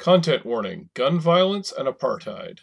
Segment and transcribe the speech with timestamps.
[0.00, 2.60] Content warning gun violence and apartheid.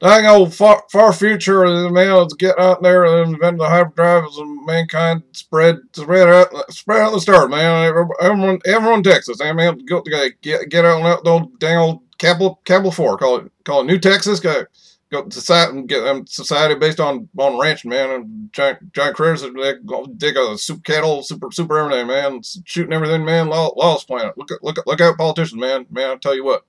[0.00, 4.24] Dang old far, far future of the males get out there and invent the hyperdrive
[4.36, 7.94] and mankind spread spread out spread out the stars, man.
[8.20, 12.60] Everyone everyone Texas, I mean, go get get out on that old dang old Capital
[12.66, 14.38] Capital Four, call it call it New Texas.
[14.38, 14.66] Go
[15.12, 18.10] go society get um, society based on on ranching, man.
[18.10, 19.74] And giant giant critters they
[20.16, 22.40] dig a super cattle, super super everything, man.
[22.64, 23.48] Shooting everything, man.
[23.48, 24.36] Law, lawless planet.
[24.36, 25.86] Look look look out, politicians, man.
[25.90, 26.64] Man, I tell you what.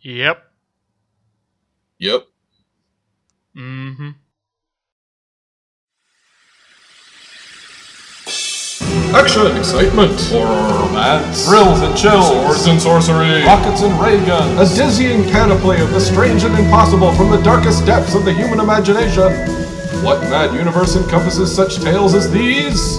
[0.00, 0.42] Yep.
[1.98, 2.26] Yep.
[3.56, 4.10] Mm-hmm.
[9.14, 14.74] Action, excitement, horror, romance, thrills and chills, swords and sorcery, rockets and ray guns, a
[14.74, 19.30] dizzying panoply of the strange and impossible from the darkest depths of the human imagination.
[20.02, 22.98] What mad universe encompasses such tales as these?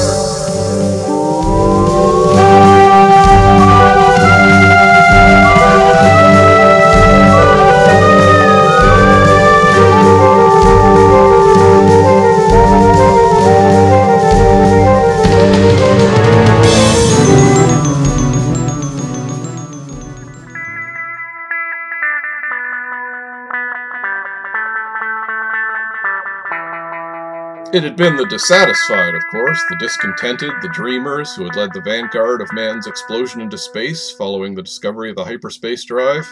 [27.73, 31.79] It had been the dissatisfied, of course, the discontented, the dreamers who had led the
[31.79, 36.27] vanguard of man's explosion into space following the discovery of the hyperspace drive.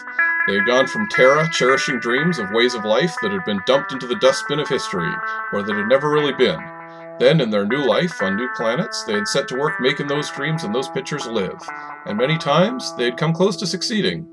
[0.46, 3.92] They had gone from Terra, cherishing dreams of ways of life that had been dumped
[3.92, 5.10] into the dustbin of history,
[5.54, 6.60] or that had never really been.
[7.18, 10.30] Then, in their new life on new planets, they had set to work making those
[10.30, 11.58] dreams and those pictures live,
[12.04, 14.28] and many times they had come close to succeeding.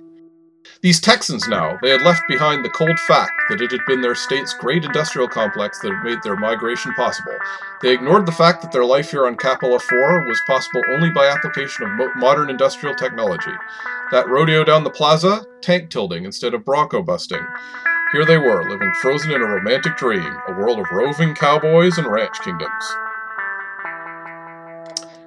[0.81, 4.15] These Texans now, they had left behind the cold fact that it had been their
[4.15, 7.35] state's great industrial complex that had made their migration possible.
[7.81, 11.27] They ignored the fact that their life here on Capella 4 was possible only by
[11.27, 13.53] application of mo- modern industrial technology.
[14.11, 17.45] That rodeo down the plaza, tank tilting instead of bronco busting.
[18.11, 22.07] Here they were, living frozen in a romantic dream, a world of roving cowboys and
[22.07, 22.71] ranch kingdoms.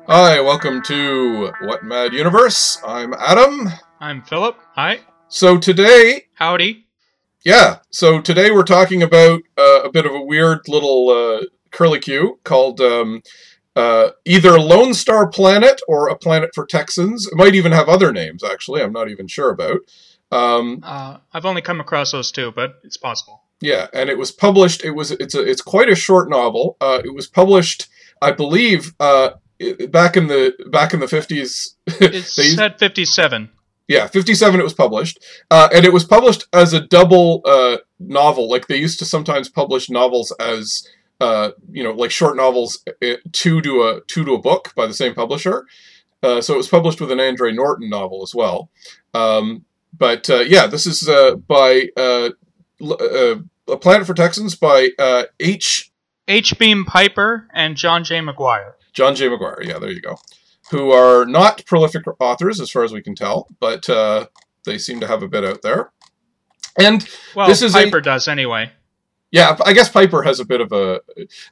[0.06, 2.80] Hi, welcome to What Mad Universe.
[2.84, 3.68] I'm Adam.
[4.00, 4.58] I'm Philip.
[4.74, 5.00] Hi.
[5.30, 6.86] So today, Howdy.
[7.44, 12.42] yeah, so today we're talking about uh, a bit of a weird little uh, curlicue
[12.44, 13.22] called um,
[13.76, 17.26] uh, either Lone Star Planet or A Planet for Texans.
[17.28, 18.82] It might even have other names, actually.
[18.82, 19.78] I'm not even sure about.
[20.32, 23.42] Um, Uh, I've only come across those two, but it's possible.
[23.60, 24.84] yeah, and it was published.
[24.84, 26.76] It was it's a it's quite a short novel.
[26.80, 27.86] Uh, it was published,
[28.20, 29.30] I believe, uh,
[29.90, 31.74] back in the back in the 50s.
[32.00, 33.50] It's They used- 57.
[33.90, 35.18] Yeah, 57 it was published.
[35.50, 38.48] Uh, and it was published as a double uh, novel.
[38.48, 40.86] Like they used to sometimes publish novels as,
[41.20, 44.86] uh, you know, like short novels, uh, two to a two to a book by
[44.86, 45.66] the same publisher.
[46.22, 48.70] Uh, so it was published with an Andre Norton novel as well.
[49.12, 49.64] Um,
[49.98, 52.30] but uh, yeah, this is uh, by uh,
[52.80, 53.36] uh,
[53.66, 55.90] A Planet for Texans by uh, H.
[56.28, 56.56] H.
[56.60, 58.20] Beam Piper and John J.
[58.20, 58.74] McGuire.
[58.92, 59.26] John J.
[59.26, 59.66] McGuire.
[59.66, 60.16] Yeah, there you go.
[60.70, 64.26] Who are not prolific authors as far as we can tell, but uh,
[64.64, 65.90] they seem to have a bit out there.
[66.78, 68.70] And Well, This is a- Piper does anyway.
[69.32, 71.00] Yeah, I guess Piper has a bit of a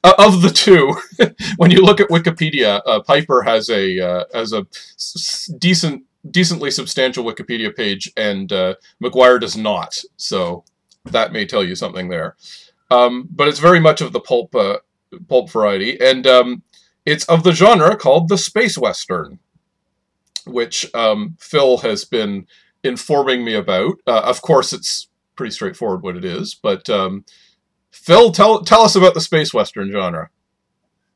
[0.02, 0.96] uh, of the two.
[1.58, 6.02] when you look at Wikipedia, uh, Piper has a uh, has a s- s- decent,
[6.28, 9.96] decently substantial Wikipedia page, and uh, McGuire does not.
[10.16, 10.64] So
[11.04, 12.34] that may tell you something there.
[12.90, 14.78] Um, but it's very much of the pulp uh,
[15.28, 16.62] pulp variety, and um,
[17.08, 19.38] it's of the genre called the space western,
[20.46, 22.46] which um, Phil has been
[22.84, 23.94] informing me about.
[24.06, 27.24] Uh, of course, it's pretty straightforward what it is, but um,
[27.90, 30.28] Phil, tell tell us about the space western genre.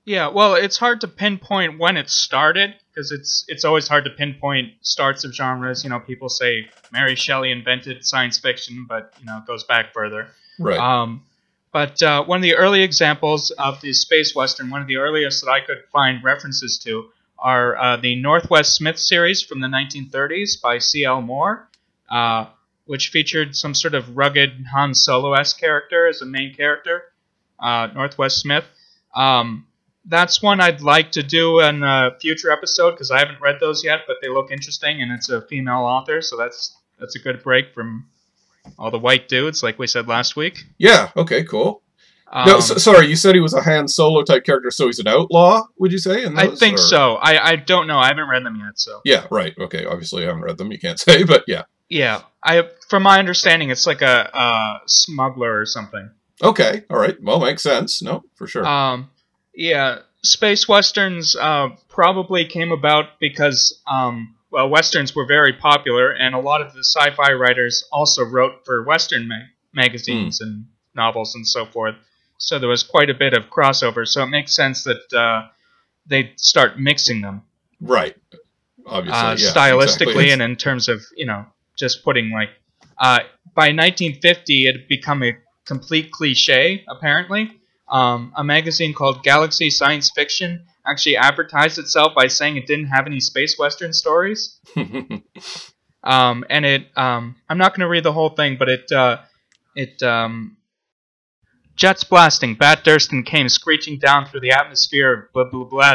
[0.04, 4.10] Yeah, well, it's hard to pinpoint when it started because it's it's always hard to
[4.10, 5.84] pinpoint starts of genres.
[5.84, 9.92] You know, people say Mary Shelley invented science fiction, but you know, it goes back
[9.92, 10.28] further.
[10.58, 10.78] Right.
[10.78, 11.22] Um,
[11.72, 15.42] but uh, one of the early examples of the space western, one of the earliest
[15.44, 20.60] that I could find references to, are uh, the Northwest Smith series from the 1930s
[20.60, 21.22] by C.L.
[21.22, 21.68] Moore,
[22.10, 22.46] uh,
[22.84, 27.04] which featured some sort of rugged Han Solo-esque character as a main character,
[27.58, 28.64] uh, Northwest Smith.
[29.14, 29.66] Um,
[30.04, 33.82] that's one I'd like to do in a future episode because I haven't read those
[33.84, 37.42] yet, but they look interesting, and it's a female author, so that's that's a good
[37.42, 38.06] break from
[38.78, 40.64] all the white dudes, like we said last week.
[40.78, 41.10] Yeah.
[41.16, 41.44] Okay.
[41.44, 41.82] Cool.
[42.34, 43.08] Um, no, so, sorry.
[43.08, 45.64] You said he was a Han Solo type character, so he's an outlaw.
[45.78, 46.24] Would you say?
[46.24, 47.14] in I think or- so.
[47.16, 47.98] I, I don't know.
[47.98, 49.26] I haven't read them yet, so Yeah.
[49.30, 49.54] Right.
[49.58, 49.84] Okay.
[49.84, 50.72] Obviously, I haven't read them.
[50.72, 51.64] You can't say, but yeah.
[51.88, 52.22] yeah.
[52.42, 56.10] I from my understanding, it's like a, a smuggler or something.
[56.42, 56.84] Okay.
[56.90, 57.16] All right.
[57.22, 58.02] Well, makes sense.
[58.02, 58.66] No, for sure.
[58.66, 59.10] Um,
[59.54, 66.34] yeah, space westerns uh, probably came about because um, well, westerns were very popular, and
[66.34, 71.46] a lot of the sci-fi writers also wrote for western ma- magazines and novels and
[71.46, 71.94] so forth.
[72.36, 74.06] So there was quite a bit of crossover.
[74.06, 75.48] So it makes sense that uh,
[76.06, 77.42] they'd start mixing them
[77.80, 78.16] right.
[78.84, 79.18] Obviously.
[79.18, 80.30] uh, yeah, stylistically exactly.
[80.30, 81.46] and in terms of you know
[81.76, 82.50] just putting like
[82.98, 83.20] uh,
[83.54, 87.60] by 1950 it had become a complete cliche apparently
[87.92, 93.06] um, a magazine called galaxy science fiction actually advertised itself by saying it didn't have
[93.06, 94.58] any space western stories.
[96.04, 99.18] Um, and it um, i'm not going to read the whole thing but it uh,
[99.76, 100.56] it um,
[101.76, 105.94] jets blasting bat durston came screeching down through the atmosphere of blah blah blah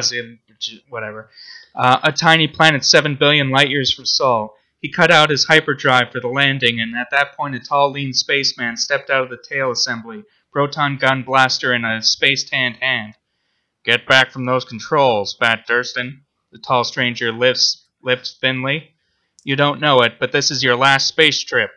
[0.90, 1.30] whatever.
[1.76, 4.56] Uh, a tiny planet 7 billion light years from Sol.
[4.80, 8.14] He cut out his hyperdrive for the landing, and at that point, a tall, lean
[8.14, 10.24] spaceman stepped out of the tail assembly,
[10.57, 13.13] proton gun blaster in a space tanned hand.
[13.86, 16.21] Get back from those controls, Bat Durston.
[16.51, 18.95] The tall stranger lifts, lips thinly.
[19.44, 21.69] You don't know it, but this is your last space trip.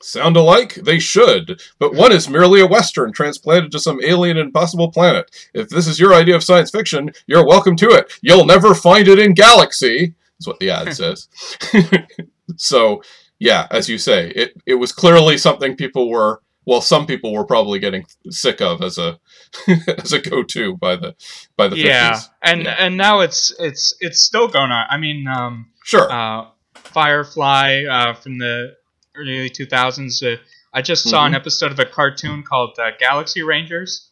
[0.00, 0.76] Sound alike?
[0.76, 1.60] They should.
[1.78, 5.30] But one is merely a Western transplanted to some alien impossible planet.
[5.52, 8.18] If this is your idea of science fiction, you're welcome to it.
[8.22, 11.28] You'll never find it in Galaxy, is what the ad says.
[12.56, 13.02] so,
[13.38, 17.44] yeah, as you say, it, it was clearly something people were, well, some people were
[17.44, 19.18] probably getting sick of as a
[19.98, 21.14] as a go-to by the
[21.56, 22.28] by the yeah, 50s.
[22.42, 22.76] and Yeah.
[22.78, 24.86] and now it's it's it's still going on.
[24.90, 26.10] I mean, um, Sure.
[26.10, 28.76] uh, Firefly uh, from the
[29.14, 30.22] early 2000s.
[30.22, 30.36] Uh,
[30.74, 31.36] I just saw an Mhm.
[31.36, 34.08] episode of a cartoon called uh, Galaxy Rangers.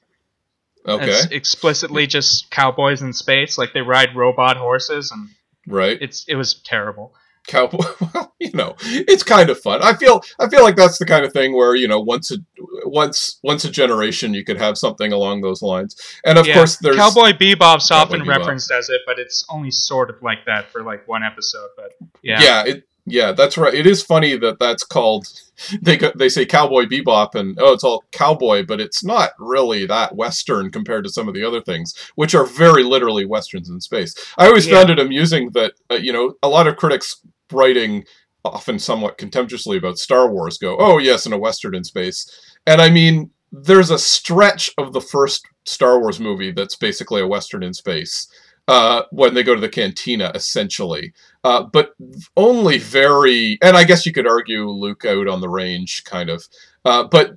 [0.86, 1.04] okay.
[1.10, 5.28] It's explicitly just cowboys in space, like they ride robot horses, and
[5.66, 5.98] right.
[6.00, 7.14] it's it was terrible.
[7.46, 7.84] Cowboy
[8.14, 11.24] well you know it's kind of fun i feel i feel like that's the kind
[11.24, 12.36] of thing where you know once a
[12.84, 16.76] once once a generation you could have something along those lines and of Yeah, course
[16.76, 18.38] there's Cowboy Bebop's Cowboy often Bebop.
[18.38, 21.68] referenced as it, but it's only sort of like that for like one episode.
[21.76, 21.92] But
[22.22, 22.64] yeah, yeah.
[22.66, 23.74] it yeah that's right.
[23.74, 25.26] It is funny that that's called
[25.82, 30.16] they they say cowboy bebop and oh it's all cowboy but it's not really that
[30.16, 34.14] western compared to some of the other things which are very literally westerns in space.
[34.38, 34.78] I always Yeah.
[34.78, 37.20] found it amusing that uh, you know a lot of critics
[37.52, 38.04] writing
[38.44, 42.30] often somewhat contemptuously about star wars go oh yes in a western in space.
[42.66, 47.26] And i mean there's a stretch of the first star wars movie that's basically a
[47.26, 48.28] western in space
[48.70, 51.12] uh, when they go to the cantina essentially
[51.44, 51.94] uh, but
[52.36, 56.46] only very, and I guess you could argue Luke out on the range, kind of,
[56.84, 57.32] uh, but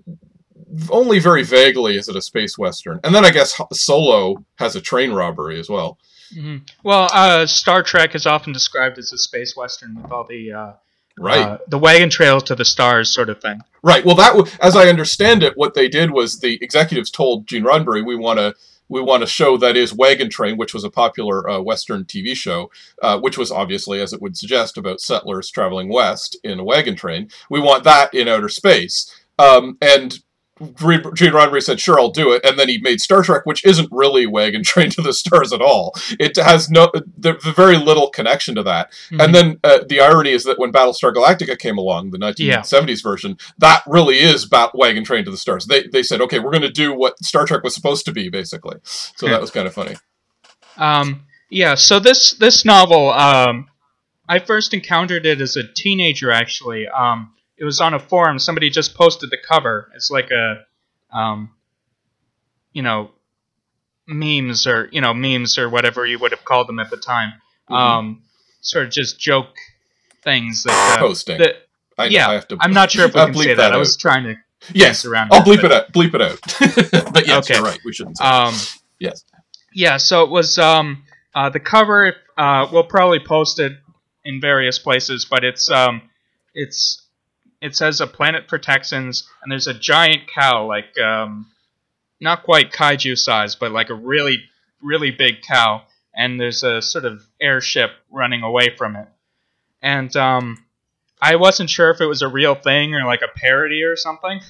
[0.90, 3.00] only very vaguely is it a space western.
[3.04, 5.98] And then I guess Solo has a train robbery as well.
[6.34, 10.52] hmm Well, uh, Star Trek is often described as a space western with all the
[10.52, 10.74] uh,
[11.18, 13.62] Right, uh, the wagon trails to the stars sort of thing.
[13.84, 14.04] right.
[14.04, 17.64] Well, that w- as I understand it, what they did was the executives told Gene
[17.64, 18.56] Roddenberry, "We want to."
[18.90, 22.36] We want a show that is Wagon Train, which was a popular uh, Western TV
[22.36, 22.70] show,
[23.02, 26.96] uh, which was obviously, as it would suggest, about settlers traveling west in a wagon
[26.96, 27.30] train.
[27.50, 29.14] We want that in outer space.
[29.40, 30.20] Um, and
[30.64, 33.90] Gene Roddenberry said, "Sure, I'll do it." And then he made Star Trek, which isn't
[33.92, 35.94] really Wagon Train to the Stars at all.
[36.20, 38.92] It has no, the, the very little connection to that.
[39.12, 39.24] Mhm.
[39.24, 43.38] And then uh, the irony is that when Battlestar Galactica came along, the 1970s version,
[43.60, 45.66] that really is Bat- Wagon Train to the Stars.
[45.66, 48.30] They they said, "Okay, we're going to do what Star Trek was supposed to be,
[48.30, 49.96] basically." So that was kind of funny.
[50.76, 53.68] Um, yeah, so this this novel, um,
[54.28, 56.32] I first encountered it as a teenager.
[56.32, 58.40] Actually, um, it was on a forum.
[58.40, 59.92] Somebody just posted the cover.
[59.96, 60.66] It's like a,
[61.18, 61.52] um,
[62.72, 63.12] you know,
[64.08, 67.34] memes or you know memes or whatever you would have called them at the time.
[67.70, 67.76] Mhm.
[67.76, 68.24] Um,
[68.62, 69.56] sort of just joke
[70.24, 70.98] things that.
[70.98, 71.38] Uh, Posting.
[71.38, 71.56] that
[71.98, 72.58] I, yeah, I have to.
[72.60, 73.58] I'm not sure if we I'll can say that.
[73.58, 74.36] that I was trying to
[74.74, 75.92] yes, around I'll it, bleep it out.
[75.94, 77.14] Bleep it out.
[77.14, 77.56] but yes, Okay.
[77.56, 77.80] you're right.
[77.86, 78.26] We shouldn't say.
[78.26, 78.56] Um,
[79.00, 79.24] yes.
[79.74, 81.04] Yeah, so it was um,
[81.36, 82.16] uh, the cover.
[82.38, 83.74] Uh, we'll probably post it
[84.26, 86.02] in various places, but it's um,
[86.54, 87.03] it's
[87.64, 91.48] it says a planet for Texans, and there's a giant cow, like um,
[92.20, 94.38] not quite kaiju size, but like a really
[94.82, 95.82] really big cow,
[96.14, 99.08] and there's a sort of airship running away from it,
[99.82, 100.64] and um,
[101.22, 104.42] I wasn't sure if it was a real thing or like a parody or something,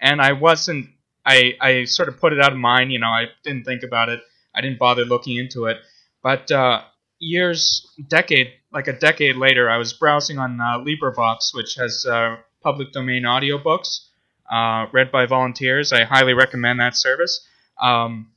[0.00, 0.90] and I wasn't.
[1.28, 4.08] I, I sort of put it out of mind, you know, I didn't think about
[4.08, 4.20] it.
[4.54, 5.78] I didn't bother looking into it.
[6.22, 6.82] But uh,
[7.18, 12.36] years, decade, like a decade later, I was browsing on uh, LibriVox, which has uh,
[12.62, 14.00] public domain audiobooks
[14.50, 15.92] uh, read by volunteers.
[15.92, 17.46] I highly recommend that service.
[17.80, 18.30] Um,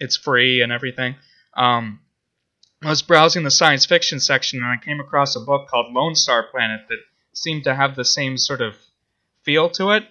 [0.00, 1.16] it's free and everything.
[1.56, 2.00] Um,
[2.82, 6.14] I was browsing the science fiction section and I came across a book called Lone
[6.14, 6.98] Star Planet that
[7.32, 8.76] seemed to have the same sort of
[9.42, 10.04] feel to it.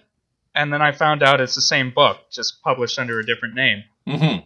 [0.54, 3.84] And then I found out it's the same book, just published under a different name.
[4.06, 4.44] Mm-hmm.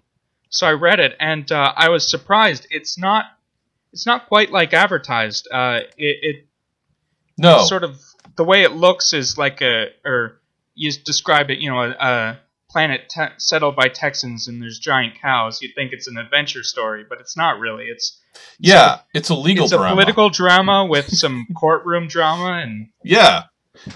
[0.51, 2.67] So I read it and uh, I was surprised.
[2.71, 3.27] It's not.
[3.93, 5.49] It's not quite like advertised.
[5.53, 6.47] Uh, it, it
[7.39, 7.65] No.
[7.65, 8.01] sort of
[8.37, 10.41] the way it looks is like a or
[10.75, 12.39] you describe it you know a, a
[12.71, 17.05] planet te- settled by texans and there's giant cows you'd think it's an adventure story
[17.09, 18.21] but it's not really it's
[18.61, 23.45] yeah, it's a legal it's a political drama with some courtroom drama and Yeah.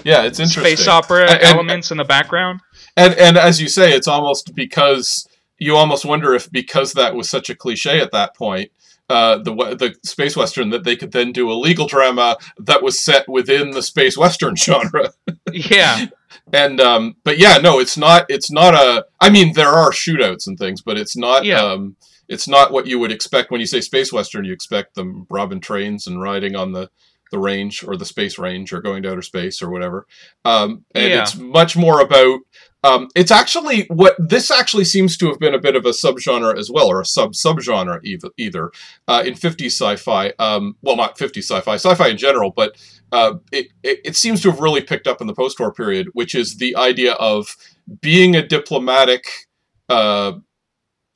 [0.04, 0.76] Yeah, it's interesting.
[0.76, 2.60] space opera And- and- elements in the background
[2.96, 7.28] And and as you say, it's almost because you almost wonder if because that was
[7.30, 8.70] such a cliche at that point,
[9.08, 12.98] uh, the the space western that they could then do a legal drama that was
[13.00, 15.10] set within the space western genre.
[15.52, 16.06] yeah
[16.52, 18.26] And um, but yeah, no, it's not.
[18.28, 19.06] It's not a.
[19.20, 21.44] I mean, there are shootouts and things, but it's not.
[21.44, 21.60] Yeah.
[21.62, 21.96] Um,
[22.28, 24.44] it's not what you would expect when you say space western.
[24.44, 26.90] You expect them robbing trains and riding on the
[27.30, 30.06] the range or the space range or going to outer space or whatever.
[30.44, 31.22] Um, and Yeah.
[31.22, 32.40] it's much more about.
[32.84, 36.58] Um, it's actually what this actually seems to have been a bit of a subgenre
[36.58, 38.28] as well, or a sub subgenre either.
[38.36, 38.72] Either
[39.06, 42.76] uh, in 50s sci-fi, um, well, not 50s sci-fi, sci-fi in general, but
[43.12, 46.34] uh, it, it, it seems to have really picked up in the post-war period, which
[46.34, 47.56] is the idea of
[48.00, 49.26] being a diplomatic
[49.88, 50.32] uh,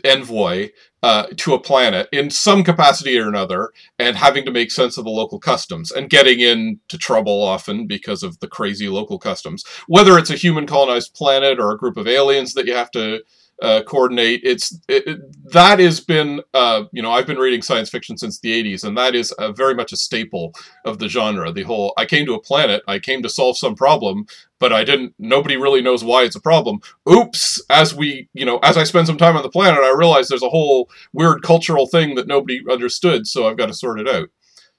[0.05, 0.71] envoy
[1.07, 5.05] uh, to a planet in some capacity or another, and having to make sense of
[5.05, 9.65] the local customs and getting into trouble often because of the crazy local customs.
[9.87, 13.23] Whether it's a human colonized planet or a group of aliens that you have to
[13.63, 14.41] uh, coordinate.
[14.45, 15.21] It's it, it-
[15.53, 18.97] that has been uh, you know I've been reading science fiction since the 80s, and
[18.99, 20.53] that is uh very much a staple
[20.85, 21.53] of the genre.
[21.53, 24.27] The whole I came to a planet, I came to solve some problem,
[24.59, 25.15] but I didn't.
[25.19, 26.81] Nobody really knows why it's a problem.
[27.11, 27.61] Oops!
[27.71, 30.43] As we you know as I spend some time on the planet, I realize there's
[30.43, 34.29] a whole weird cultural thing that nobody understood, so I've got to sort it out.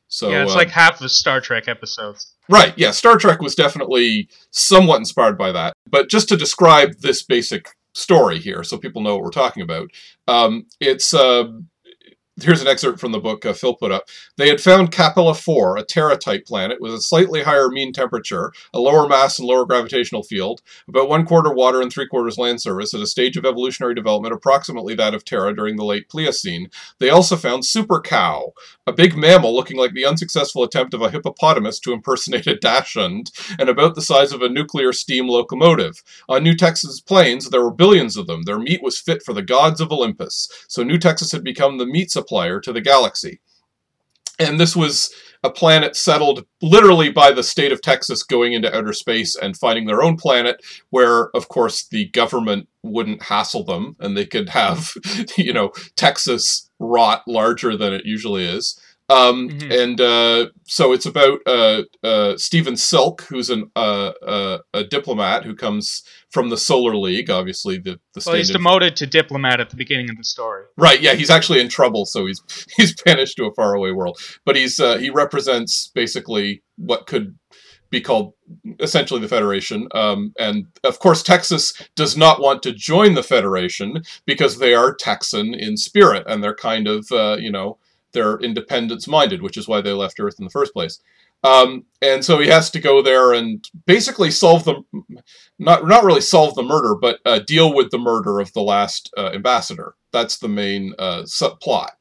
[0.10, 2.34] So yeah, it's uh, like half of Star Trek episodes.
[2.50, 5.74] Right, yeah, Star Trek was definitely somewhat inspired by that.
[5.90, 9.90] But just to describe this basic story here, so people know what we're talking about,
[10.28, 11.14] um, it's.
[11.14, 11.46] Uh,
[12.40, 14.10] Here's an excerpt from the book uh, Phil put up.
[14.36, 18.54] They had found Capella 4, a Terra type planet with a slightly higher mean temperature,
[18.72, 22.62] a lower mass and lower gravitational field, about one quarter water and three quarters land
[22.62, 26.70] surface, at a stage of evolutionary development approximately that of Terra during the late Pliocene.
[27.00, 28.54] They also found Super Cow,
[28.86, 33.32] a big mammal looking like the unsuccessful attempt of a hippopotamus to impersonate a dachshund,
[33.58, 36.04] and about the size of a nuclear steam locomotive.
[36.30, 38.44] On New Texas plains, there were billions of them.
[38.44, 41.88] Their meat was fit for the gods of Olympus, so New Texas had become the
[41.88, 43.40] meat supplier to the galaxy.
[44.40, 48.94] And this was a planet settled literally by the state of Texas going into outer
[48.94, 54.16] space and finding their own planet, where, of course, the government wouldn't hassle them and
[54.16, 54.94] they could have,
[55.38, 58.80] you know, Texas rot larger than it usually is.
[59.10, 59.84] Um, Mhm.
[59.84, 65.46] And uh, so it's about uh, uh, Stephen Silk, who's an, uh, uh, a diplomat
[65.46, 69.70] who comes from the Solar League, obviously the, the Well, he's demoted to diplomat at
[69.70, 70.66] the beginning of the story.
[70.78, 72.42] Right, yeah, he's actually in trouble, so he's
[72.76, 74.20] he's banished to a faraway world.
[74.46, 77.38] But he's uh, he represents basically what could
[77.90, 78.34] be called
[78.82, 79.88] essentially the Federation.
[79.94, 84.94] Um, and of course, Texas does not want to join the Federation because they are
[84.94, 87.78] Texan in spirit and they're kind of uh, you know
[88.14, 91.00] they're independence minded, which is why they left Earth in the first place.
[91.44, 94.82] Um, and so he has to go there and basically solve the
[95.60, 99.14] not not really solve the murder, but uh, deal with the murder of the last
[99.18, 99.96] uh, ambassador.
[100.12, 101.92] That's the main uh, subplot,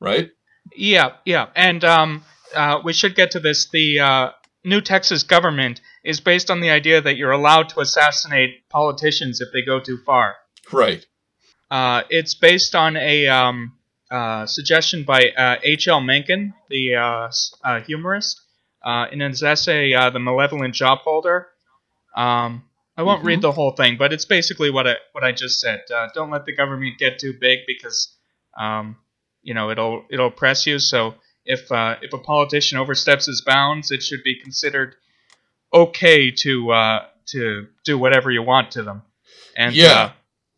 [0.00, 0.30] right?
[0.74, 3.68] Yeah, yeah, and um, uh, we should get to this.
[3.70, 4.30] The uh,
[4.64, 9.48] New Texas government is based on the idea that you're allowed to assassinate politicians if
[9.52, 10.36] they go too far.
[10.72, 11.06] Right.
[11.70, 13.77] Uh, it's based on a um,
[14.10, 16.00] uh, suggestion by uh, H.L.
[16.00, 17.30] Mencken, the uh,
[17.64, 18.40] uh, humorist,
[18.84, 21.48] uh, in his essay uh, "The Malevolent Job Holder."
[22.16, 22.64] Um,
[22.96, 25.82] I won't read the whole thing, but it's basically what I what I just said.
[25.94, 28.12] Uh, don't let the government get too big because,
[28.58, 28.96] um,
[29.42, 30.78] you know, it'll it'll oppress you.
[30.80, 34.96] So if uh, if a politician oversteps his bounds, it should be considered
[35.72, 39.02] okay to uh, to do whatever you want to them.
[39.56, 39.92] And Yeah.
[39.92, 40.12] uh,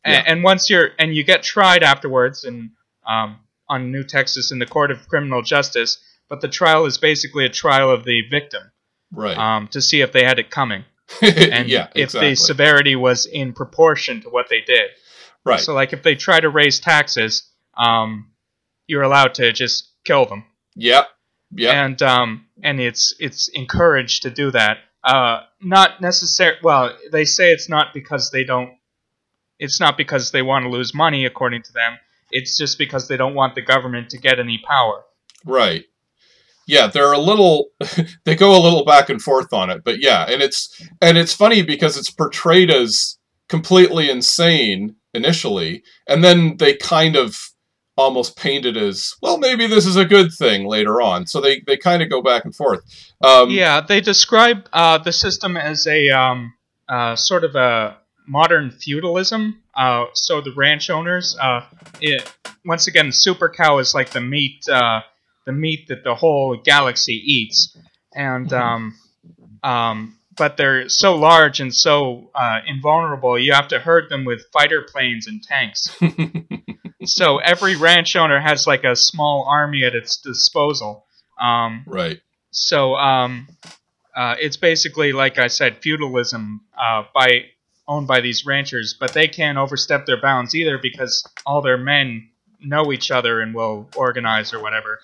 [0.06, 0.22] Yeah.
[0.26, 2.70] and, once you're and you get tried afterwards and
[3.06, 3.38] um,
[3.68, 7.48] on New Texas in the Court of Criminal Justice, but the trial is basically a
[7.50, 8.70] trial of the victim
[9.12, 9.36] Right.
[9.36, 10.84] um, to see if they had it coming
[11.22, 11.88] and yeah.
[11.94, 12.30] if exactly.
[12.30, 14.90] the severity was in proportion to what they did.
[15.44, 15.58] right.
[15.60, 18.30] So, like, if they try to raise taxes, um,
[18.86, 20.44] you're allowed to just kill them.
[20.76, 21.08] Yep.
[21.52, 21.74] Yep.
[21.74, 24.78] and um, and it's it's encouraged to do that.
[25.02, 26.56] Uh, not necessary.
[26.62, 28.74] Well, they say it's not because they don't.
[29.58, 31.98] It's not because they want to lose money, according to them.
[32.30, 35.02] It's just because they don't want the government to get any power.
[35.44, 35.84] Right.
[36.66, 37.70] Yeah, they're a little
[38.24, 41.34] they go a little back and forth on it, but yeah, and it's and it's
[41.34, 43.18] funny because it's portrayed as
[43.48, 47.50] completely insane initially, and then they kind of
[47.96, 51.60] almost paint it as well maybe this is a good thing later on so they
[51.66, 52.80] they kind of go back and forth
[53.22, 56.54] um Yeah, they describe uh, the system as a um,
[56.88, 59.59] uh, sort of a modern feudalism.
[59.76, 61.64] Uh, so the ranch owners, uh,
[62.00, 62.32] it,
[62.64, 65.00] once again, super cow is like the meat, uh,
[65.46, 67.76] the meat that the whole galaxy eats,
[68.14, 68.98] and um,
[69.62, 73.38] um, but they're so large and so uh, invulnerable.
[73.38, 75.88] You have to herd them with fighter planes and tanks.
[77.04, 81.06] so every ranch owner has like a small army at its disposal.
[81.40, 83.48] Um, right so um,
[84.14, 87.44] uh, it's basically, like I said, feudalism uh, by
[87.90, 92.28] owned by these ranchers, but they can't overstep their bounds either because all their men
[92.60, 95.00] know each other and will organize or whatever.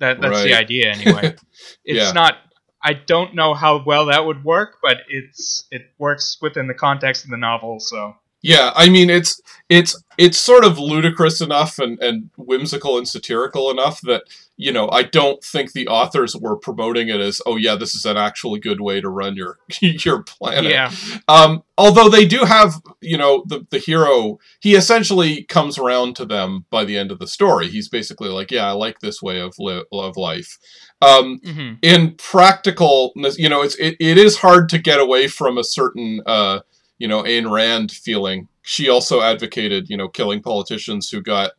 [0.00, 1.36] That that's the idea anyway.
[1.84, 2.12] It's Yeah.
[2.12, 2.38] not.
[2.82, 7.24] I don't know how well that would work, but it's it works within the context
[7.24, 7.78] of the novel.
[7.80, 13.06] So Yeah, I mean it's it's it's sort of ludicrous enough and, and whimsical and
[13.06, 14.22] satirical enough that
[14.60, 18.04] you know I don't think the authors were promoting it as oh yeah this is
[18.04, 20.70] an actually good way to run your your planet.
[20.70, 20.92] yeah,
[21.28, 26.26] Um, although they do have you know the the hero he essentially comes around to
[26.26, 27.68] them by the end of the story.
[27.68, 30.58] He's basically like yeah I like this way of li- of life.
[31.02, 35.56] Um, hmm in practical you know it's it, it is hard to get away from
[35.56, 36.60] a certain uh
[36.98, 41.52] you know Ayn Rand feeling she also advocated you know killing politicians who got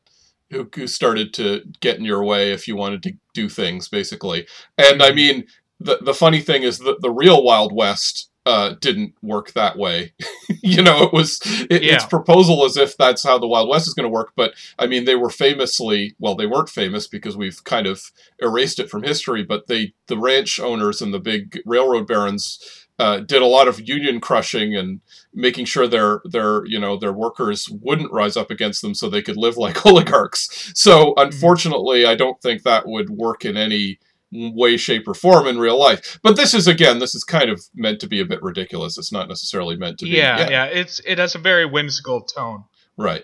[0.51, 4.45] who, who started to get in your way if you wanted to do things basically
[4.77, 5.45] and i mean
[5.79, 10.13] the the funny thing is that the real wild west uh, didn't work that way.
[10.63, 11.39] you know, it was
[11.69, 14.31] it, its proposal as if that's how the Wild West is going to work.
[14.35, 18.01] But I mean, they were famously well, they weren't famous because we've kind of
[18.39, 19.43] erased it from history.
[19.43, 23.89] But they, the ranch owners and the big railroad barons, uh, did a lot of
[23.89, 25.01] union crushing and
[25.33, 29.23] making sure their their you know their workers wouldn't rise up against them so they
[29.23, 30.71] could live like oligarchs.
[30.75, 33.99] So unfortunately, I don't think that would work in any
[34.31, 36.19] way, shape, or form in real life.
[36.21, 38.99] But this is again, this is kind of meant to be a bit ridiculous.
[38.99, 40.11] It's not necessarily meant to be.
[40.11, 42.65] yeah, yeah, It's it has a very whimsical tone.
[42.97, 43.23] Right.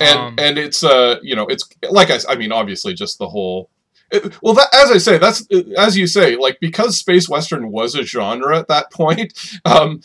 [0.00, 3.28] And Um, and it's uh you know it's like I, I mean obviously just the
[3.28, 3.70] whole
[4.10, 7.94] it- well that, as I say that's as you say like because space western was
[7.94, 9.32] a genre at that point
[9.64, 10.00] um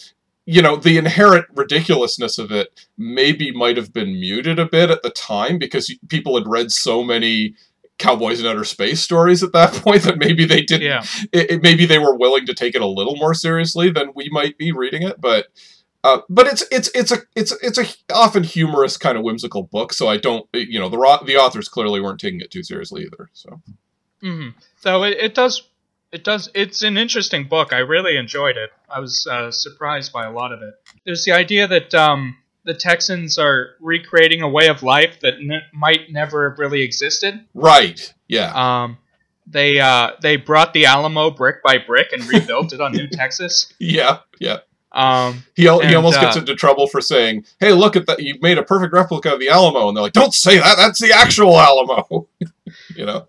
[0.45, 5.03] you know the inherent ridiculousness of it maybe might have been muted a bit at
[5.03, 7.55] the time because people had read so many
[7.99, 11.61] cowboys in outer space stories at that point that maybe they didn't yeah, it, it,
[11.61, 14.71] maybe they were willing to take it a little more seriously than we might be
[14.71, 15.47] reading it, but
[16.03, 17.85] uh, but it's it's it's a it's it's a
[18.15, 19.91] often humorous kind of whimsical book.
[19.91, 23.29] So I don't you know the the authors clearly weren't taking it too seriously either.
[23.33, 23.61] So
[24.21, 24.49] hmm
[24.81, 25.63] So it, it does
[26.11, 27.71] it does it's an interesting book.
[27.73, 28.71] I really enjoyed it.
[28.89, 30.73] I was uh, surprised by a lot of it.
[31.05, 35.61] There's the idea that um, the Texans are recreating a way of life that n-
[35.73, 37.45] might never have really existed.
[37.53, 38.51] right, yeah,
[38.83, 38.97] Um,
[39.45, 43.71] they uh, they brought the Alamo brick by brick and rebuilt it on New Texas.
[43.79, 44.57] yeah, yeah.
[44.91, 48.19] Um, He al- he almost uh, gets into trouble for saying, "Hey, look at that!
[48.21, 50.75] You made a perfect replica of the Alamo," and they're like, "Don't say that!
[50.77, 52.27] That's the actual Alamo."
[52.95, 53.27] you know.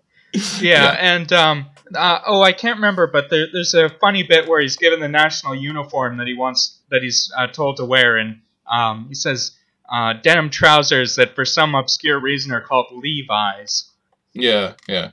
[0.59, 1.65] Yeah, and um,
[1.95, 5.07] uh, oh, I can't remember, but there, there's a funny bit where he's given the
[5.07, 9.51] national uniform that he wants that he's uh, told to wear, and um, he says
[9.91, 13.89] uh, denim trousers that for some obscure reason are called Levi's.
[14.33, 15.11] Yeah, yeah,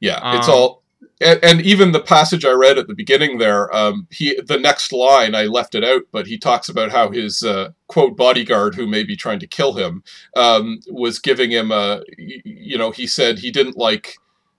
[0.00, 0.38] yeah.
[0.38, 0.82] it's Um, all,
[1.20, 3.74] and, and even the passage I read at the beginning there.
[3.74, 7.42] Um, he the next line I left it out, but he talks about how his
[7.42, 10.02] uh, quote bodyguard, who may be trying to kill him,
[10.36, 12.02] um, was giving him a.
[12.18, 14.16] You know, he said he didn't like.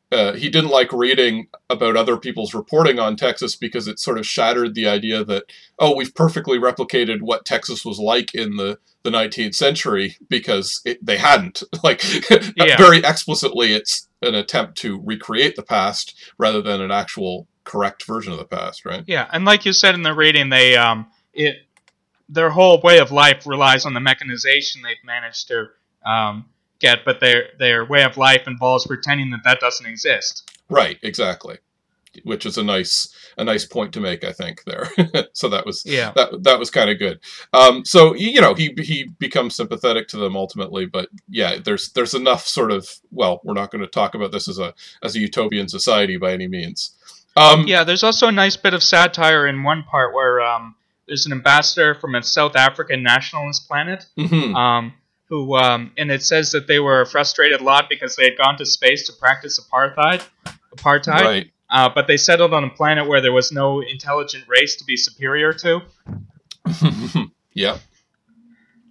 [0.10, 4.26] Uh, he didn't like reading about other people's reporting on Texas because it sort of
[4.26, 5.44] shattered the idea that
[5.80, 11.06] oh we've perfectly replicated what Texas was like in the the 19th century because it,
[11.06, 12.02] they hadn't like
[12.56, 12.78] Yeah.
[12.78, 18.32] very explicitly it's an attempt to recreate the past rather than an actual correct version
[18.32, 21.58] of the past right Yeah, and like you said in the reading, they um, it
[22.30, 25.68] their whole way of life relies on the mechanization they've managed to
[26.06, 26.46] um,
[26.80, 30.50] get, but their their way of life involves pretending that that doesn't exist.
[30.70, 31.58] right exactly
[32.24, 34.90] which is a nice a nice point to make, I think there.
[35.34, 36.14] so that was Yeah.
[36.16, 37.20] that that was kind of good.
[37.54, 42.16] Um, so you know he he becomes sympathetic to them ultimately, but yeah, there's there's
[42.16, 45.20] enough sort of well, we're not going to talk about this as a as a
[45.20, 46.96] utopian society by any means.
[47.36, 50.74] Um, Yeah, there's also a nice bit of satire in one part where um,
[51.08, 54.94] there's an ambassador from a South African nationalist planet, mhm, um,
[55.30, 58.58] who, um, and it says that they were a frustrated lot because they had gone
[58.58, 60.24] to space to practice apartheid,
[60.76, 61.52] apartheid, right.
[61.70, 64.96] uh, but they settled on a planet where there was no intelligent race to be
[64.96, 65.82] superior to.
[67.54, 67.78] yeah.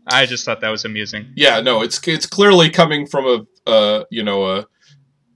[0.07, 1.33] I just thought that was amusing.
[1.35, 4.67] Yeah, no, it's it's clearly coming from a uh, you know a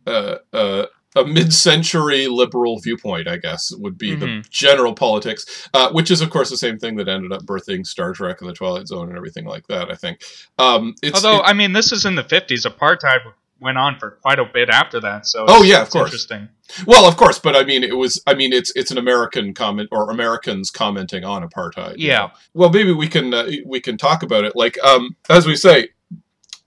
[0.06, 0.86] a, a,
[1.16, 4.48] a mid-century liberal viewpoint, I guess would be the Mhm.
[4.50, 8.12] general politics, uh, which is of course the same thing that ended up birthing Star
[8.12, 9.90] Trek and the Twilight Zone and everything like that.
[9.90, 10.22] I think.
[10.58, 12.64] Um, it's, Although, it- I mean, this is in the 50s.
[12.64, 13.20] Apartheid
[13.60, 16.06] went on for quite a bit after that, so Oh, yeah, of it's course.
[16.08, 16.48] interesting.
[16.86, 18.22] well, of course, but I mean, it was.
[18.26, 21.98] I mean, it's it's an American comment or Americans commenting on apartheid.
[21.98, 22.18] you Yeah.
[22.18, 22.30] know.
[22.54, 24.54] Well, maybe we can uh, we can talk about it.
[24.54, 25.88] Like, um, as we say,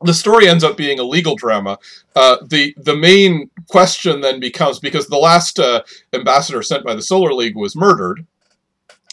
[0.03, 1.79] the story ends up being a legal drama.
[2.15, 7.01] Uh, the the main question then becomes because the last uh, ambassador sent by the
[7.01, 8.25] Solar League was murdered,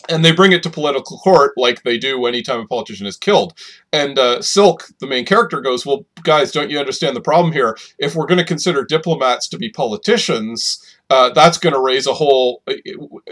[0.08, 3.54] and they bring it to political court like they do anytime a politician is killed.
[3.92, 7.76] And uh, Silk, the main character, goes, "Well, guys, don't you understand the problem here?
[7.98, 12.14] If we're going to consider diplomats to be politicians." Uh, that's going to raise a
[12.14, 12.62] whole,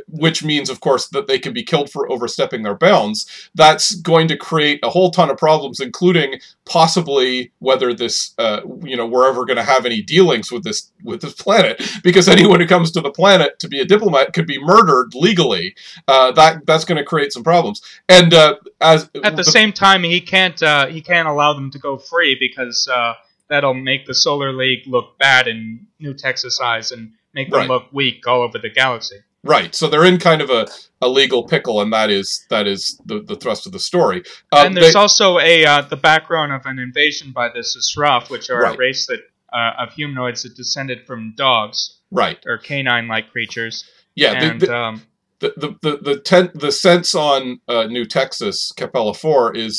[0.09, 3.49] which means, of course, that they can be killed for overstepping their bounds.
[3.55, 8.97] That's going to create a whole ton of problems, including possibly whether this, uh, you
[8.97, 12.59] know, we're ever going to have any dealings with this with this planet, because anyone
[12.59, 15.77] who comes to the planet to be a diplomat could be murdered legally.
[16.09, 17.81] Uh, that that's going to create some problems.
[18.09, 21.79] And uh, as At the, same time, he can't uh, he can't allow them to
[21.79, 23.15] go free because uh,
[23.49, 27.69] that'll make the Solar League look bad in New Texas eyes and make them Right.
[27.75, 29.19] look weak all over the galaxy.
[29.45, 30.67] Right, so they're in kind of a,
[31.01, 34.19] a legal pickle, and that is that is the, the thrust of the story.
[34.53, 38.31] Um, and there's they- also a uh, the background of an invasion by the z'Srauff,
[38.31, 38.75] which are Right.
[38.75, 39.21] a race that
[39.59, 41.79] uh, of humanoids that descended from dogs
[42.11, 43.85] right, or canine-like creatures.
[44.17, 44.33] yeah.
[44.41, 45.03] the- and the, um,
[45.41, 49.75] the the the the, ten, the sense on uh, New Texas Capella Four is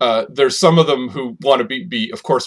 [0.00, 2.46] uh, there's some of them who want to be be of course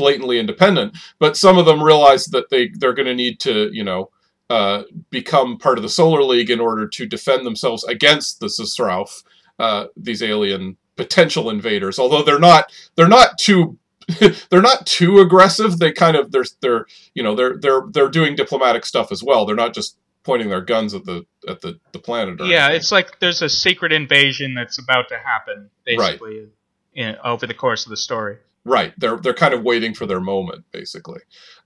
[0.00, 3.84] blatantly independent, but some of them realize that they they're going to need to you
[3.84, 4.10] know
[4.48, 9.22] uh, become part of the Solar League in order to defend themselves against the z'Srauff,
[9.58, 11.98] uh, these alien potential invaders.
[11.98, 13.78] Although they're not they're not too
[14.50, 15.78] they're not too aggressive.
[15.78, 19.46] They kind of they're they're you know they're they're they're doing diplomatic stuff as well.
[19.46, 22.40] They're not just pointing their guns at the at the the planet.
[22.40, 22.76] Or yeah, anything.
[22.76, 26.48] it's like there's a secret invasion that's about to happen, basically,
[26.94, 28.38] in, over the course of the story.
[28.64, 28.92] Right.
[28.98, 31.20] They're they're kind of waiting for their moment, basically.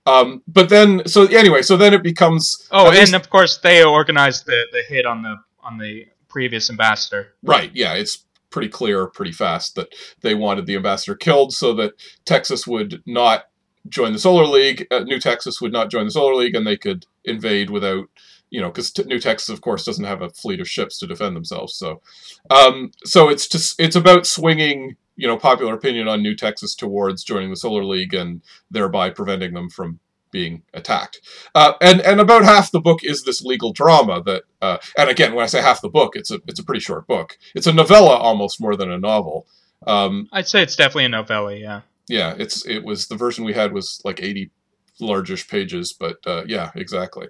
[0.05, 3.83] Um, but then, so anyway, so then it becomes Oh, least- and of course they
[3.83, 7.33] organized the, the hit on the on the previous ambassador.
[7.43, 7.71] right.
[7.73, 9.87] Yeah, it's pretty clear, pretty fast that
[10.21, 11.93] they wanted the ambassador killed so that
[12.25, 13.45] Texas would not
[13.89, 14.85] join the Solar League.
[14.91, 18.05] Uh, New Texas would not join the Solar League, and they could invade without,
[18.49, 21.07] you know, because t- New Texas, of course, doesn't have a fleet of ships to
[21.07, 21.75] defend themselves.
[21.75, 22.01] So,
[22.49, 27.23] um, so it's just it's about swinging, you know, popular opinion on New Texas towards
[27.23, 29.99] joining the Solar League and thereby preventing them from
[30.31, 31.21] being attacked.
[31.53, 34.43] Uh, and and about half the book is this legal drama that.
[34.61, 37.07] Uh, and again, when I say half the book, it's a it's a pretty short
[37.07, 37.37] book.
[37.53, 39.47] It's a novella almost more than a novel.
[39.87, 41.55] Um, I'd say it's definitely a novella.
[41.55, 41.81] Yeah.
[42.07, 44.51] yeah, it's it was the version we had was like eighty
[44.99, 47.27] largish pages, but uh, yeah, exactly.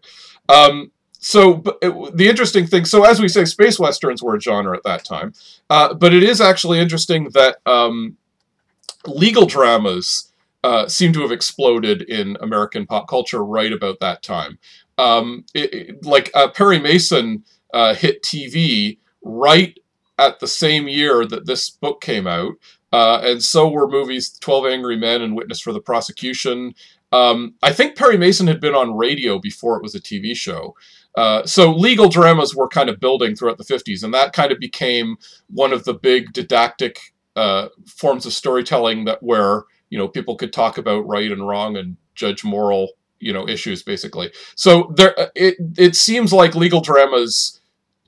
[0.49, 4.75] Um, so it, the interesting thing, so as we say, space westerns were a genre
[4.75, 5.33] at that time,
[5.69, 8.17] uh, but it is actually interesting that um,
[9.07, 10.31] legal dramas
[10.63, 14.57] uh, seem to have exploded in American pop culture right about that time.
[14.97, 19.77] Um, it, it- like uh, Perry Mason uh, hit TV right
[20.17, 22.53] at the same year that this book came out.
[22.93, 26.73] Uh, and so were movies 12 Angry Men and Witness for the Prosecution.
[27.11, 30.75] Um, I think Perry Mason had been on radio before it was a TV show.
[31.15, 34.59] Uh, so legal dramas were kind of building throughout the 50s, and that kind of
[34.59, 35.17] became
[35.49, 40.53] one of the big didactic uh, forms of storytelling that where you know people could
[40.53, 44.31] talk about right and wrong and judge moral you know issues basically.
[44.55, 47.59] So there, uh, it it seems like legal dramas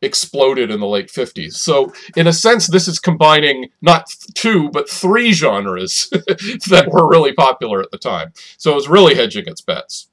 [0.01, 1.53] exploded in the late 50s.
[1.53, 7.33] So in a sense, this is combining not two but three genres that were really
[7.33, 8.31] popular at the time.
[8.57, 10.09] So it was really hedging its bets.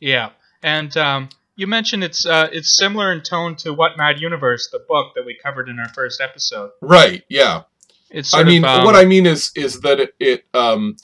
[0.00, 0.30] Yeah,
[0.62, 4.84] and um, you mentioned it's uh, it's similar in tone to What Mad Universe, the
[4.88, 6.70] book that we covered in our first episode.
[6.80, 7.22] Right?
[7.28, 7.62] Yeah.
[8.10, 10.96] It's I mean, of, um, what I mean is is that it, it um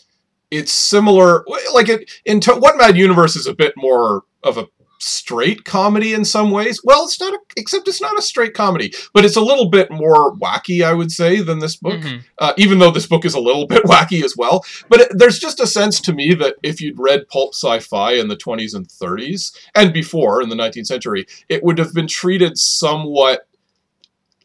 [0.51, 1.45] it's similar.
[1.73, 4.67] Like it in to, what Mad Universe is a bit more of a
[5.03, 6.81] straight comedy in some ways.
[6.85, 9.91] Well, it's not, a, except it's not a straight comedy, but it's a little bit
[9.91, 12.01] more wacky, I would say, than this book.
[12.01, 12.23] Mhm.
[12.39, 14.65] Uh, even though this book is a little bit wacky as well.
[14.89, 18.29] But it, there's just a sense to me that if you'd read pulp sci-fi in
[18.29, 22.59] the 20s and 30s and before in the 19th century, it would have been treated
[22.59, 23.49] somewhat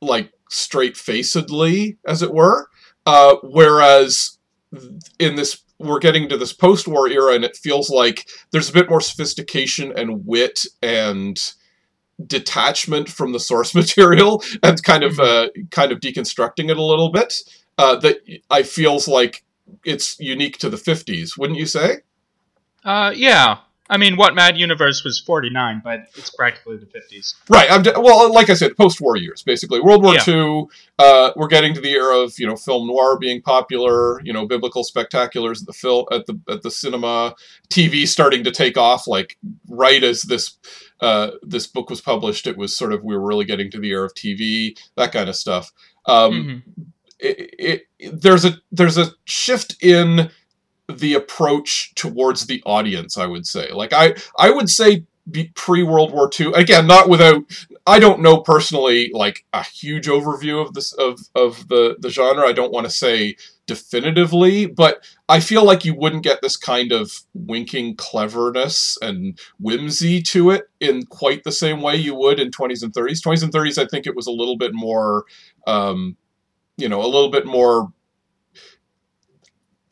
[0.01, 2.69] like straight-facedly, as it were.
[3.05, 4.37] Uh, whereas
[5.19, 8.89] in this, we're getting to this post-war era, and it feels like there's a bit
[8.89, 11.53] more sophistication and wit and
[12.25, 17.11] detachment from the source material and kind of uh, kind of deconstructing it a little
[17.11, 17.33] bit.
[17.77, 19.43] Uh, that I feels like
[19.83, 21.97] it's unique to the 50s, wouldn't you say?
[22.85, 23.57] Uh, yeah.
[23.87, 27.35] I mean, What Mad Universe was 49, but it's practically the 50s.
[27.49, 27.69] Right.
[27.71, 29.79] I'm de- well, like I said, post-war years, basically.
[29.79, 30.23] World War Yeah.
[30.27, 30.65] II.
[30.97, 34.21] Uh, we're getting to the era of you know film noir being popular.
[34.23, 37.35] You know, biblical spectaculars at the film at the at the cinema,
[37.69, 39.05] TV starting to take off.
[39.07, 39.37] Like
[39.69, 40.57] right as this
[41.01, 43.89] uh, this book was published, it was sort of we were really getting to the
[43.89, 45.71] era of TV, that kind of stuff.
[46.07, 46.85] Um, Mhm.
[47.19, 50.31] it, it, there's a there's a shift in
[50.87, 53.71] the approach towards the audience i would say.
[53.71, 55.05] Like i i would say
[55.55, 57.43] pre world war ii again not without
[57.87, 62.45] i don't know personally like a huge overview of this of of the the genre.
[62.45, 66.91] I don't want to say definitively but i feel like you wouldn't get this kind
[66.91, 72.51] of winking cleverness and whimsy to it in quite the same way you would in
[72.51, 75.25] 20s and 30s 20s and 30s i think it was a little bit more
[75.65, 76.15] um
[76.77, 77.91] you know a little bit more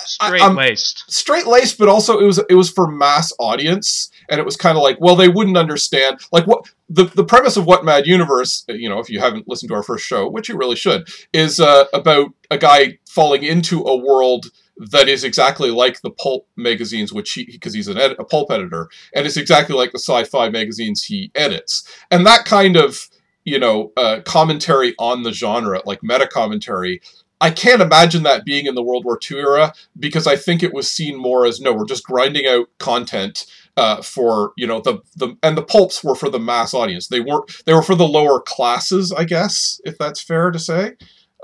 [0.07, 1.11] Straight laced.
[1.11, 4.77] straight laced, but also it was it was for mass audience, and it was kind
[4.77, 8.65] of like, well, they wouldn't understand like what the the premise of what Mad Universe,
[8.67, 11.59] you know, if you haven't listened to our first show, which you really should, is
[11.59, 17.13] uh, about a guy falling into a world that is exactly like the pulp magazines,
[17.13, 20.49] which he because he's an ed- a pulp editor, and it's exactly like the sci-fi
[20.49, 23.09] magazines he edits, and that kind of
[23.43, 27.01] you know uh, commentary on the genre, like meta commentary.
[27.41, 30.73] I can't imagine that being in the World War II era because I think it
[30.73, 34.99] was seen more as no, we're just grinding out content uh, for you know the
[35.15, 37.07] the and the pulps were for the mass audience.
[37.07, 40.93] They weren't they were for the lower classes, I guess, if that's fair to say.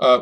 [0.00, 0.20] Uh,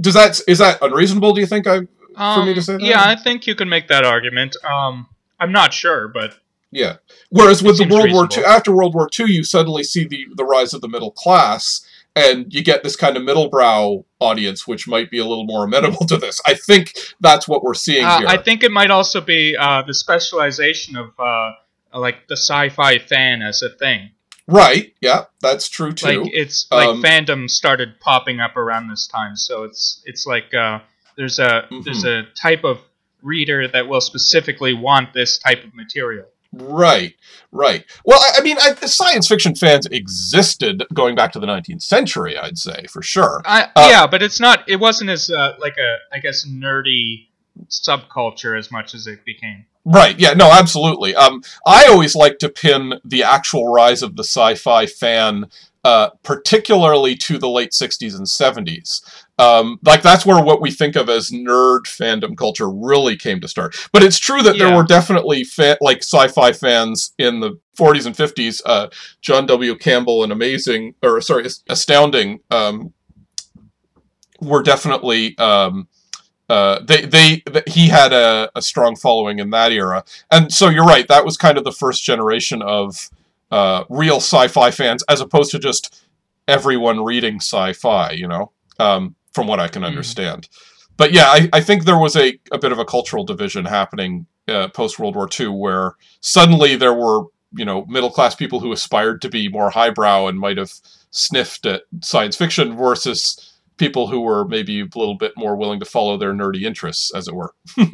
[0.00, 1.32] does that is that unreasonable?
[1.32, 1.80] Do you think I?
[2.14, 2.82] for me to Um, say that?
[2.82, 4.56] Yeah, I think you can make that argument.
[4.68, 5.06] Um,
[5.40, 6.34] I'm not sure, but
[6.70, 6.96] Yeah.
[7.30, 10.44] Whereas with the World War II, after World War II, you suddenly see the the
[10.44, 11.80] rise of the middle class,
[12.18, 15.64] and you get this kind of middle brow audience, which might be a little more
[15.64, 16.40] amenable to this.
[16.46, 18.28] I think that's what we're seeing uh, here.
[18.28, 21.52] I think it might also be uh, the specialization of uh,
[21.94, 24.10] like the sci-fi fan as a thing.
[24.46, 24.94] right?
[25.00, 26.22] Yeah, that's true too.
[26.22, 30.52] Like it's like Um, fandom started popping up around this time, so it's it's like
[30.54, 30.80] uh,
[31.16, 32.78] there's a there's a type of
[33.22, 36.26] reader that will specifically want this type of material.
[36.52, 37.14] Right,
[37.52, 37.84] right.
[38.04, 41.82] Well, I, I mean, I, the science fiction fans existed going back to the 19th
[41.82, 43.42] century, I'd say for sure.
[43.44, 44.66] I, Uh, yeah, but it's not.
[44.68, 47.28] It wasn't as uh, like a I guess nerdy
[47.68, 49.66] subculture as much as it became.
[49.84, 50.18] Right.
[50.18, 50.34] Yeah.
[50.34, 50.50] No.
[50.50, 51.14] Absolutely.
[51.14, 55.46] Um, I always like to pin the actual rise of the sci-fi fan,
[55.84, 59.02] uh, particularly to the late '60s and '70s.
[59.38, 63.48] Um, like that's where what we think of as nerd fandom culture really came to
[63.48, 63.76] start.
[63.92, 68.16] But it's true that there were definitely fa- like sci-fi fans in the 40s and
[68.16, 68.60] 50s.
[68.66, 68.88] Uh,
[69.20, 69.76] John W.
[69.76, 72.92] Campbell and amazing, or sorry, astounding, um,
[74.40, 75.38] were definitely.
[75.38, 75.88] Um,
[76.50, 80.70] uh, they, they, th he had a, a strong following in that era, and so
[80.70, 81.06] you're right.
[81.06, 83.10] That was kind of the first generation of
[83.50, 86.06] uh, real sci-fi fans, as opposed to just
[86.46, 88.12] everyone reading sci-fi.
[88.12, 89.86] You know, um, from what I can Mhm.
[89.88, 90.48] understand.
[90.96, 94.26] But yeah, I, I think there was a, a bit of a cultural division happening
[94.48, 98.72] uh, post World War II, where suddenly there were you know middle class people who
[98.72, 100.72] aspired to be more highbrow and might have
[101.10, 105.86] sniffed at science fiction versus people who were maybe a little bit more willing to
[105.86, 107.54] follow their nerdy interests, as it were.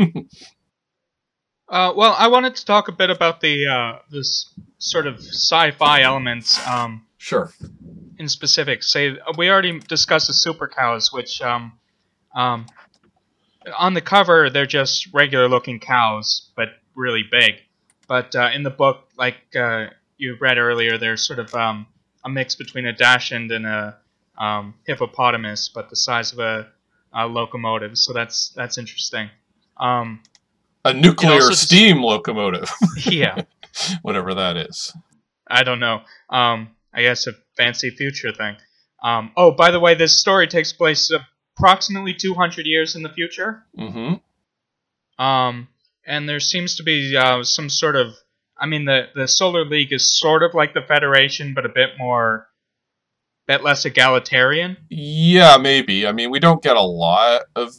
[1.69, 6.03] Uh, well, I wanted to talk a bit about the uh, this sort of sci-fi
[6.03, 7.53] elements um, Sure.
[8.19, 8.83] In specific.
[8.83, 11.79] Say we already discussed the super cows, which um,
[12.35, 12.67] um,
[13.77, 17.55] on the cover they're just regular-looking cows, but really big.
[18.07, 19.87] But uh, in the book, like uh,
[20.19, 21.87] you read earlier, they're sort of um,
[22.25, 23.97] a mix between a dachshund and a
[24.39, 26.69] um, hippopotamus, but the size of a,
[27.13, 27.97] a locomotive.
[27.97, 29.31] So that's that's interesting.
[29.79, 30.23] Um,
[30.85, 32.71] A nuclear just- steam locomotive,
[33.07, 33.43] yeah.
[34.03, 34.93] whatever that is.
[35.49, 36.03] I don't know.
[36.31, 38.57] Um, I guess a fancy future thing.
[39.03, 41.11] Um, oh, by the way, this story takes place
[41.57, 43.65] approximately 200 years in the future.
[43.79, 45.23] Mm-hmm.
[45.23, 45.69] Um,
[46.07, 48.15] and there seems to be uh, some sort of
[48.59, 51.91] I mean, the the Solar League is sort of like the Federation, but a bit
[51.99, 52.49] more,
[53.49, 54.77] a bit less egalitarian.
[54.89, 56.07] Yeah, maybe.
[56.07, 57.75] I mean, we don't get a lot of,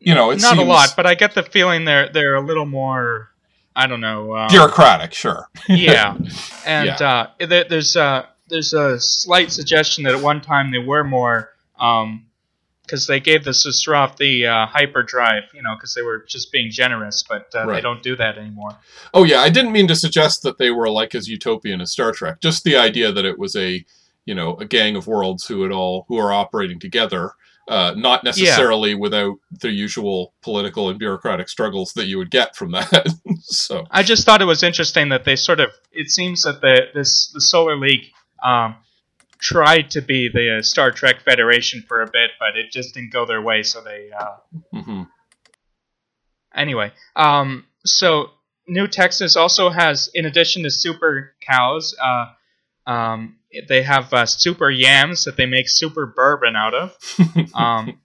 [0.00, 2.40] you know, it Not seems a lot, but I get the feeling they're they're a
[2.40, 3.30] little more.
[3.74, 4.36] I don't know.
[4.36, 5.14] Um, bureaucratic.
[5.14, 5.48] Sure.
[5.68, 6.16] yeah,
[6.64, 11.04] and uh, there, there's uh, there's a slight suggestion that at one time they were
[11.04, 11.50] more,
[12.86, 16.70] because they gave the z'Srauff the uh, hyperdrive, you know, because they were just being
[16.70, 18.78] generous, but uh, they don't do that anymore.
[19.12, 22.12] Oh yeah, I didn't mean to suggest that they were like as utopian as Star
[22.12, 22.40] Trek.
[22.40, 23.84] Just the idea that it was a,
[24.24, 27.32] you know, a gang of worlds who had all who are operating together,
[27.68, 32.70] uh, not necessarily without the usual political and bureaucratic struggles that you would get from
[32.70, 33.08] that.
[33.40, 35.70] so I just thought it was interesting that they sort of.
[35.90, 38.76] It seems that the this the Solar League um,
[39.38, 43.12] tried to be the uh, Star Trek Federation for a bit, but it just didn't
[43.12, 43.62] go their way.
[43.62, 45.02] So they uh, hmm
[46.56, 46.92] anyway.
[47.14, 48.30] Um, so
[48.66, 52.26] New Texas also has, in addition to super cows, uh,
[52.86, 53.36] um,
[53.68, 56.96] they have uh, super yams that they make super bourbon out of.
[57.54, 58.00] Um,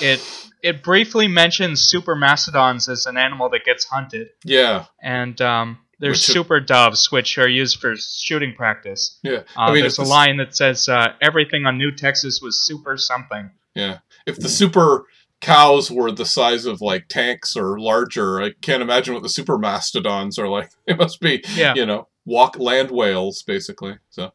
[0.00, 0.20] it
[0.62, 6.18] it briefly mentions super mastodons as an animal that gets hunted, yeah, and um, there's
[6.18, 9.18] Which- super doves, which are used for shooting practice.
[9.22, 9.44] yeah.
[9.56, 12.98] Uh, I mean, there's a line that says uh, everything on New Texas was super
[12.98, 13.50] something.
[13.74, 15.06] yeah, if the super
[15.40, 19.58] cows were the size of like tanks or larger, I can't imagine what the super
[19.58, 20.70] mastodons are like.
[20.86, 23.98] They must be, Yeah, you know, walk land whales basically.
[24.10, 24.32] So,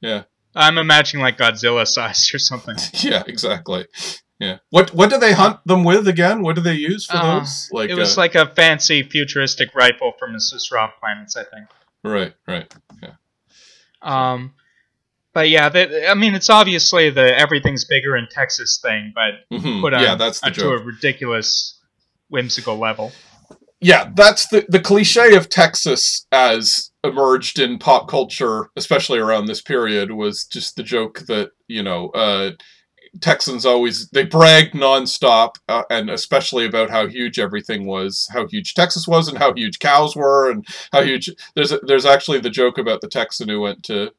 [0.00, 0.24] yeah.
[0.56, 2.76] I'm imagining like Godzilla size or something.
[3.00, 3.86] Yeah, exactly.
[4.40, 4.58] Yeah.
[4.70, 6.42] What what do they hunt them with again?
[6.42, 7.68] What do they use for Uh, those?
[7.72, 11.68] Like it was uh, like a fancy futuristic rifle from the z'Srauff planets, I think.
[12.02, 12.74] right, right.
[13.02, 13.12] Yeah.
[14.02, 14.54] Um,
[15.32, 19.80] but yeah, they, I mean, it's obviously the everything's bigger in Texas thing, but Mhm.
[19.80, 21.80] put on yeah, that's the uh, to a ridiculous,
[22.28, 23.12] whimsical level.
[23.80, 29.60] yeah, that's the the cliche of Texas as emerged in pop culture, especially around this
[29.62, 32.50] period, was just the joke that you know uh,
[33.20, 38.74] Texans always they bragged nonstop, uh, and especially about how huge everything was, how huge
[38.74, 41.30] Texas was, and how huge cows were, and how huge.
[41.54, 44.12] There's there's actually the joke about the Texan who went to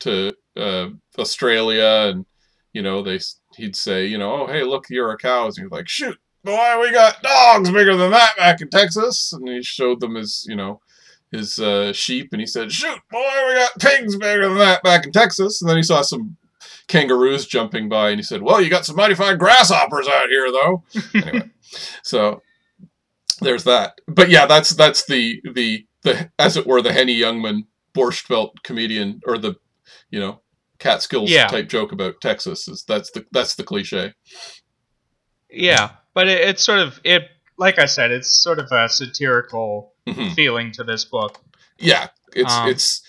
[0.00, 2.26] to uh, Australia, and
[2.72, 3.20] you know they
[3.56, 6.80] he'd say, you know, oh hey look, you're a cow, and he's like, shoot boy,
[6.80, 9.32] we got dogs bigger than that back in Texas.
[9.34, 10.80] And he showed them his, you know,
[11.30, 15.04] his uh, sheep, and he said, shoot, boy, we got pigs bigger than that back
[15.04, 15.60] in Texas.
[15.60, 16.36] And then he saw some
[16.88, 20.50] kangaroos jumping by, and he said, well, you got some mighty fine grasshoppers out here,
[20.52, 20.82] though.
[21.14, 21.50] anyway,
[22.02, 22.42] so
[23.40, 24.00] there's that.
[24.06, 27.62] But yeah, that's that's the the the as it were the Henny Youngman
[27.94, 29.56] Borscht Belt comedian or the
[30.10, 30.40] you know
[30.78, 31.46] Catskills Yeah.
[31.48, 34.12] type joke about Texas is that's the that's the cliche.
[35.50, 37.22] Yeah, but it, it's sort of it.
[37.58, 40.34] Like I said, it's sort of a satirical Mhm.
[40.34, 41.40] feeling to this book.
[41.78, 43.02] Yeah, it's Um, it's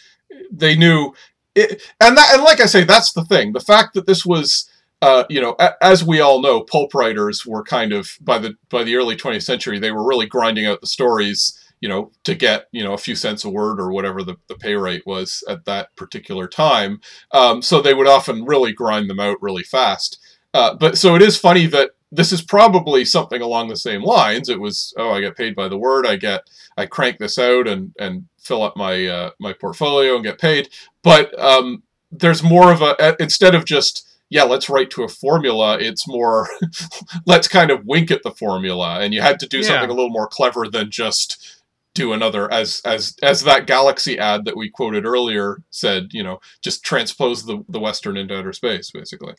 [0.51, 1.13] they knew
[1.57, 3.53] it, and that and like I say, that's the thing.
[3.53, 4.69] The fact that this was,
[5.01, 8.55] uh, you know, a, as we all know, pulp writers were kind of by the
[8.69, 12.35] by the early 20th century, they were really grinding out the stories, you know, to
[12.35, 15.43] get you know a few cents a word or whatever the, the pay rate was
[15.49, 17.01] at that particular time.
[17.31, 20.19] Um, so they would often really grind them out really fast.
[20.53, 24.47] Uh, but so it is funny that this is probably something along the same lines.
[24.49, 26.07] It was, oh, I get paid by the word.
[26.07, 26.41] I get,
[26.77, 30.69] I crank this out and and fill up my uh, my portfolio and get paid.
[31.03, 35.07] But um, there's more of a uh, instead of just yeah, let's write to a
[35.09, 35.77] formula.
[35.79, 36.47] It's more
[37.25, 39.63] let's kind of wink at the formula, and you had to do Yeah.
[39.63, 41.61] something a little more clever than just
[41.93, 46.09] do another as as as that galaxy ad that we quoted earlier said.
[46.11, 49.33] You know, just transpose the the western into outer space, basically.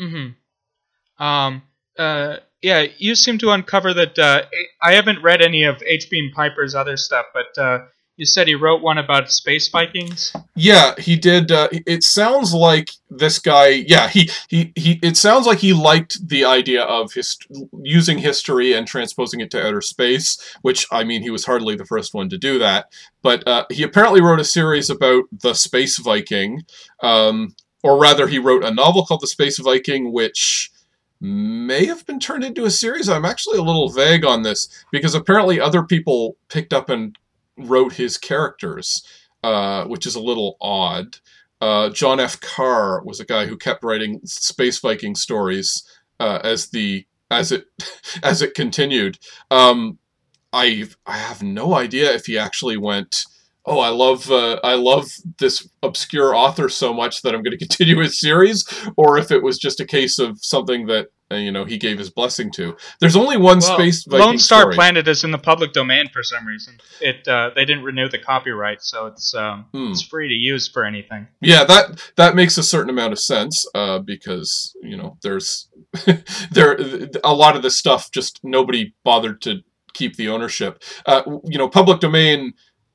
[0.00, 1.22] Mm-hmm.
[1.22, 1.62] Um.
[1.98, 2.36] Uh.
[2.62, 2.86] Yeah.
[2.98, 4.18] You seem to uncover that.
[4.18, 4.42] Uh,
[4.80, 6.08] I haven't read any of H.
[6.10, 7.80] Beam Piper's other stuff, but uh,
[8.16, 10.32] you said he wrote one about space Vikings.
[10.54, 11.50] Yeah, he did.
[11.50, 13.68] Uh, it sounds like this guy.
[13.68, 15.00] Yeah, he, he he.
[15.02, 17.38] It sounds like he liked the idea of his
[17.82, 20.38] using history and transposing it to outer space.
[20.60, 22.92] Which I mean, he was hardly the first one to do that.
[23.22, 26.62] But uh, he apparently wrote a series about the space Viking,
[27.02, 30.70] um, or rather, he wrote a novel called The Space Viking, which
[31.22, 33.08] may have been turned into a series.
[33.08, 37.16] I'm actually a little vague on this because apparently other people picked up and
[37.56, 39.02] wrote his characters
[39.42, 41.18] uh, which is a little odd.
[41.60, 42.40] Uh, John F.
[42.40, 45.82] Carr was a guy who kept writing space Viking stories
[46.20, 47.64] uh, as the as it
[48.22, 49.18] as it continued.
[49.50, 49.98] Um,
[50.52, 53.24] I I have no idea if he actually went.
[53.64, 55.06] Oh, I love uh, I love
[55.38, 58.64] this obscure author so much that I'm going to continue his series,
[58.96, 61.96] or if it was just a case of something that uh, you know he gave
[61.96, 62.76] his blessing to.
[62.98, 64.74] There's only one Well, space Viking Lone Star story.
[64.74, 66.74] Planet is in the public domain for some reason.
[67.00, 69.92] It uh, they didn't renew the copyright, so it's um, Hmm.
[69.92, 71.28] it's free to use for anything.
[71.40, 75.68] Yeah, that that makes a certain amount of sense uh, because you know there's
[76.50, 76.76] there
[77.22, 79.60] a lot of this stuff just nobody bothered to
[79.94, 80.82] keep the ownership.
[81.06, 82.54] Uh, you know, public domain.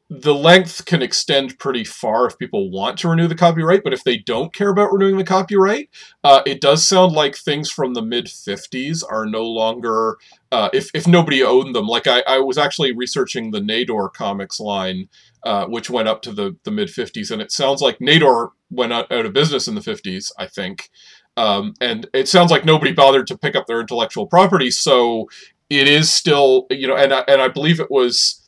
[0.10, 4.06] The length can extend pretty far if people want to renew the copyright, but if
[4.06, 5.90] they don't care about renewing the copyright,
[6.24, 10.18] uh, it does sound like things from the mid 50s are no longer,
[10.52, 11.88] uh, if, if nobody owned them.
[11.88, 15.10] Like, I, I was actually researching the Nedor comics line
[15.48, 17.32] uh, which went up to the, the mid 50s.
[17.32, 20.90] And it sounds like Nedor went out, out of business in the 50s, I think.
[21.38, 24.72] Um, and it sounds like nobody bothered to pick up their intellectual property.
[24.72, 25.30] So
[25.70, 28.47] it is still, you know, and I, and I believe it was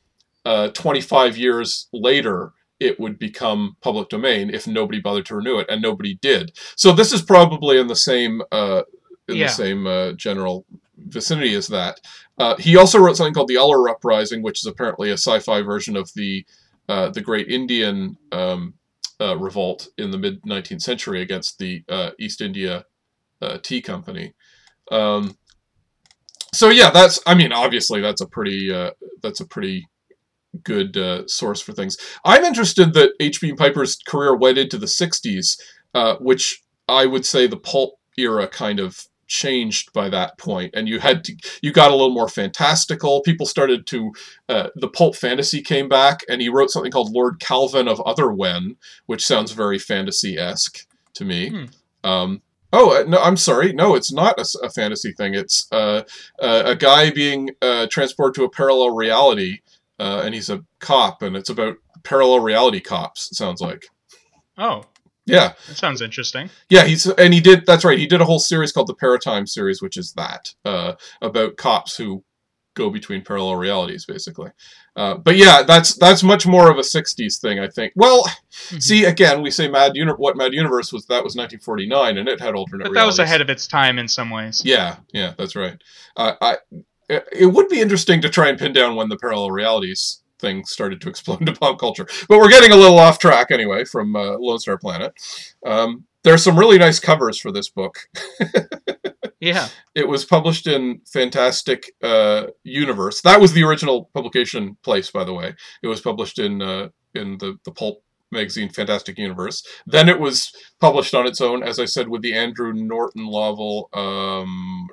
[0.49, 2.53] uh, 25 years later.
[2.79, 6.57] It would become public domain if nobody bothered to renew it, and nobody did.
[6.77, 8.83] So this is probably in the same uh,
[9.27, 9.47] in Yeah.
[9.47, 10.65] the same uh, general
[10.97, 11.99] vicinity as that.
[12.37, 15.97] Uh, he also wrote something called the Uller Uprising, which is apparently a sci-fi version
[15.97, 16.45] of the
[16.87, 18.73] uh, the Great Indian um,
[19.19, 22.85] uh, Revolt in the mid 19th century against the uh, East India
[23.41, 24.33] uh, Tea Company.
[24.89, 25.37] Um,
[26.53, 28.91] so yeah, that's I mean obviously that's a pretty uh,
[29.21, 29.87] that's a pretty
[30.63, 31.97] good uh, source for things.
[32.25, 33.53] I'm interested that H.B.
[33.53, 35.59] Piper's career went into the 60s,
[35.93, 40.89] uh, which I would say the pulp era kind of changed by that point and
[40.89, 44.11] you had to you got a little more fantastical people started to
[44.49, 48.75] uh, the pulp fantasy came back and he wrote something called lord kalvan of otherwhen
[49.05, 51.65] which sounds very fantasy-esque to me Hmm.
[52.03, 52.41] um,
[52.73, 56.01] oh uh, no i'm sorry no it's not a, a fantasy thing it's uh,
[56.41, 59.59] uh, a guy being uh, transported to a parallel reality
[59.99, 63.85] uh, and he's a cop and it's about parallel reality cops it sounds like
[64.57, 64.83] Oh,
[65.25, 66.49] yeah that sounds interesting.
[66.69, 67.65] yeah, he's and he did.
[67.65, 67.97] That's right.
[67.99, 71.95] He did a whole series called the Paratime series, which is that uh, about cops
[71.95, 72.23] who
[72.75, 74.49] go between parallel realities, basically.
[74.95, 77.93] Uh, but yeah, that's that's much more of a '60s thing, I think.
[77.95, 78.23] Well,
[78.69, 78.81] Mhm.
[78.83, 81.05] see, again, we say Mad Uni- what Mad Universe was.
[81.05, 82.85] That was 1949, and it had alternate.
[82.85, 84.61] But that was ahead of its time in some ways.
[84.65, 85.79] Yeah, yeah, that's right.
[86.17, 86.57] Uh, I
[87.09, 91.01] it would be interesting to try and pin down when the parallel realities thing started
[91.01, 92.07] to explode into pop culture.
[92.27, 95.13] But we're getting a little off track anyway from uh, Lone Star Planet.
[95.65, 98.09] Um, there's some really nice covers for this book.
[99.39, 99.69] Yeah.
[99.95, 103.21] It was published in Fantastic uh, Universe.
[103.21, 105.55] That was the original publication place, by the way.
[105.81, 109.63] It was published in uh, in the the pulp magazine Fantastic Universe.
[109.85, 113.89] Then it was published on its own, as I said, with the Andre Norton novel.
[113.93, 114.87] Um,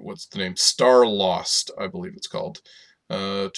[0.00, 0.56] what's the name?
[0.56, 2.60] Star Lost, I believe it's called.
[3.10, 3.48] Uh,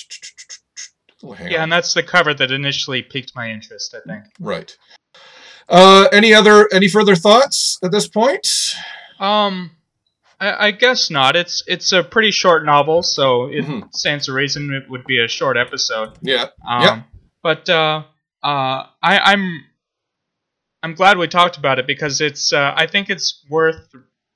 [1.49, 4.25] Yeah, and that's the cover that initially piqued my interest, I think.
[4.39, 4.77] right.
[5.69, 8.75] Uh, any other any further thoughts at this point?
[9.19, 9.73] Um,
[10.39, 11.35] I, I guess not.
[11.35, 13.93] It's it's a pretty short novel, so it Mhm.
[13.93, 16.13] stands to reason it would be a short episode.
[16.23, 16.47] Yeah.
[16.69, 17.05] Um, Yep.
[17.43, 18.03] But uh,
[18.47, 19.65] uh, I, I'm
[20.83, 23.93] I'm glad we talked about it because it's uh, I think it's worth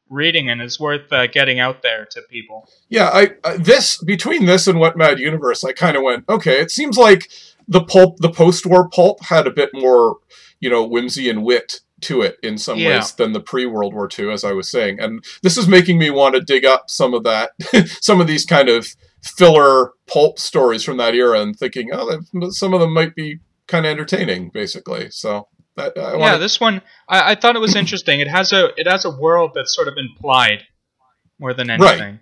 [0.08, 2.68] reading and it's worth uh, getting out there to people.
[2.88, 6.60] Yeah, I, I this between this and what Mad Universe, I kind of went, okay,
[6.60, 7.30] it seems like
[7.68, 10.16] the pulp, the post-war pulp, had a bit more,
[10.58, 12.96] you know, whimsy and wit to it in some Yeah.
[12.96, 16.10] ways than the pre-World War II, as I was saying, and this is making me
[16.10, 17.52] want to dig up some of that,
[18.00, 18.88] some of these kind of
[19.22, 23.38] filler pulp stories from that era, and thinking, oh, some of them might be
[23.70, 25.10] kind of entertaining, basically.
[25.10, 28.20] So that I yeah, this one I, I thought it was interesting.
[28.20, 30.64] It has a it has a world that's sort of implied
[31.38, 31.80] more than Right.
[31.80, 32.20] anything.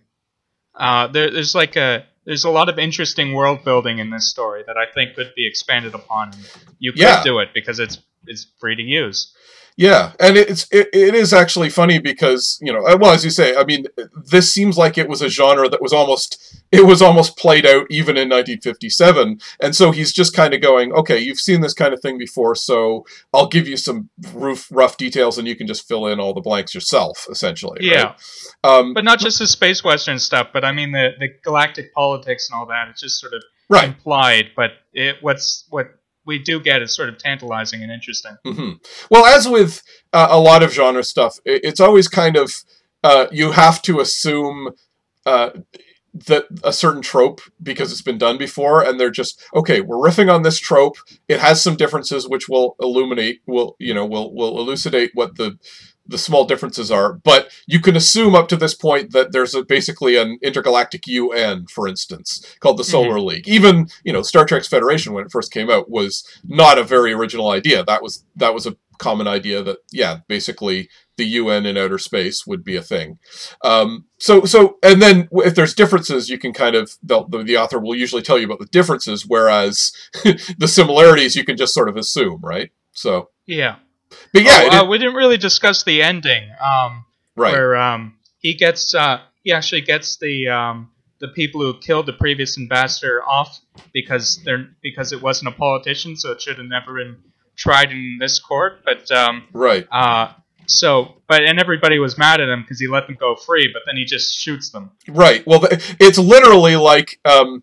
[0.75, 4.63] Uh, there, there's like a there's a lot of interesting world building in this story
[4.67, 6.33] that I think could be expanded upon.
[6.79, 7.23] You could Yeah.
[7.25, 9.35] do it because it's it's free to use.
[9.81, 13.55] Yeah, and it's it, it is actually funny because you know well as you say
[13.55, 13.87] I mean
[14.33, 17.87] this seems like it was a genre that was almost it was almost played out
[17.89, 21.95] even in 1957 and so he's just kind of going okay you've seen this kind
[21.95, 25.87] of thing before so I'll give you some roof rough details and you can just
[25.87, 28.03] fill in all the blanks yourself essentially Yeah.
[28.03, 28.17] right?
[28.65, 32.49] um, But not just the space western stuff, but I mean the, the galactic politics
[32.51, 32.89] and all that.
[32.89, 35.91] It's just sort of right implied, but it what's what
[36.29, 38.37] we do get is sort of tantalizing and interesting.
[38.45, 38.73] hmm
[39.11, 42.53] Well, as with uh, a lot of genre stuff, it's always kind of
[43.03, 44.71] uh, you have to assume
[45.25, 45.51] uh,
[46.27, 49.81] that a certain trope because it's been done before, and they're just okay.
[49.81, 50.97] We're riffing on this trope.
[51.29, 55.59] It has some differences which will illuminate, will you know, will will elucidate what the
[56.09, 57.15] the small differences are.
[57.15, 61.67] But you can assume up to this point that there's a, basically an intergalactic UN,
[61.67, 63.47] for instance, called the Solar League.
[63.47, 67.13] Even you know, Star Trek's Federation when it first came out was not a very
[67.13, 67.85] original idea.
[67.85, 72.47] That was that was a common idea that yeah, basically the UN in outer space
[72.47, 73.19] would be a thing.
[73.65, 77.79] Um, so so and then if there's differences, you can kind of the, the author
[77.79, 79.93] will usually tell you about the differences, whereas
[80.59, 82.71] the similarities you can just sort of assume, right?
[82.93, 83.77] So, Yeah.
[84.33, 86.51] But yeah, Oh, uh, we didn't really discuss the ending.
[86.61, 87.05] Um,
[87.37, 90.91] right, where um, he gets uh, he actually gets the um,
[91.21, 93.61] the people who killed the previous ambassador off
[93.93, 97.17] because they're because it wasn't a politician, so it should have never been
[97.57, 98.85] tried in this court.
[98.85, 99.87] But um, right.
[99.91, 100.33] uh,
[100.67, 103.83] so but and everybody was mad at him because he let them go free, but
[103.87, 104.91] then he just shoots them.
[105.07, 105.47] Right.
[105.47, 105.67] Well,
[106.01, 107.63] it's literally like, um,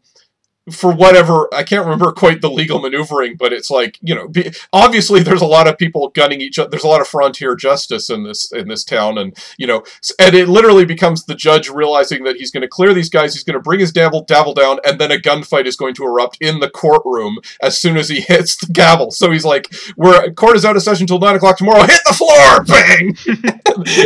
[0.72, 4.52] for whatever I can't remember quite the legal maneuvering, but it's like you know, be,
[4.74, 6.70] obviously there's a lot of people gunning each other.
[6.70, 9.84] There's a lot of frontier justice in this in this town, and you know,
[10.20, 13.44] and it literally becomes the judge realizing that he's going to clear these guys, he's
[13.44, 16.38] going to bring his gavel gavel down, and then a gunfight is going to erupt
[16.42, 19.12] in the courtroom as soon as he hits the gavel.
[19.12, 21.86] So he's like, "We're court is out of session until nine o'clock tomorrow.
[21.86, 23.16] Hit the floor, bang!"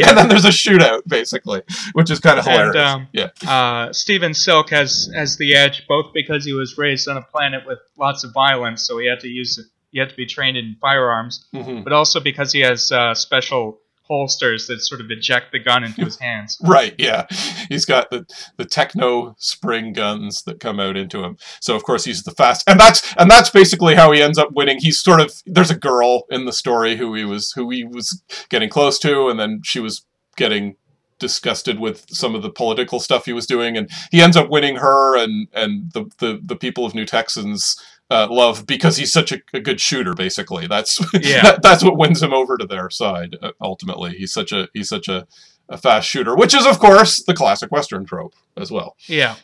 [0.07, 1.61] and then there's a shootout, basically,
[1.93, 2.75] which is kind of hilarious.
[2.75, 3.29] And um, yeah.
[3.47, 7.61] uh, Steven Silk has has the edge both because he was raised on a planet
[7.67, 9.59] with lots of violence, so he had to use
[9.91, 11.83] he had to be trained in firearms, Mhm.
[11.83, 16.03] but also because he has uh, special holsters that sort of eject the gun into
[16.03, 16.57] his hands.
[16.63, 17.25] Right, yeah.
[17.69, 18.25] He's got the,
[18.57, 21.37] the techno spring guns that come out into him.
[21.61, 24.49] So of course he's the fast and that's and that's basically how he ends up
[24.53, 24.77] winning.
[24.79, 28.23] He's sort of there's a girl in the story who he was who he was
[28.49, 30.05] getting close to and then she was
[30.37, 30.75] getting
[31.19, 34.77] disgusted with some of the political stuff he was doing and he ends up winning
[34.77, 37.75] her and and the the, the people of New Texans
[38.11, 41.41] uh, love because he's such a, a good shooter basically that's Yeah.
[41.43, 44.89] that, that's what wins him over to their side uh, ultimately he's such a he's
[44.89, 45.27] such a
[45.71, 48.95] a fast shooter, which is, of course, the classic Western trope as well.
[49.05, 49.35] Yeah,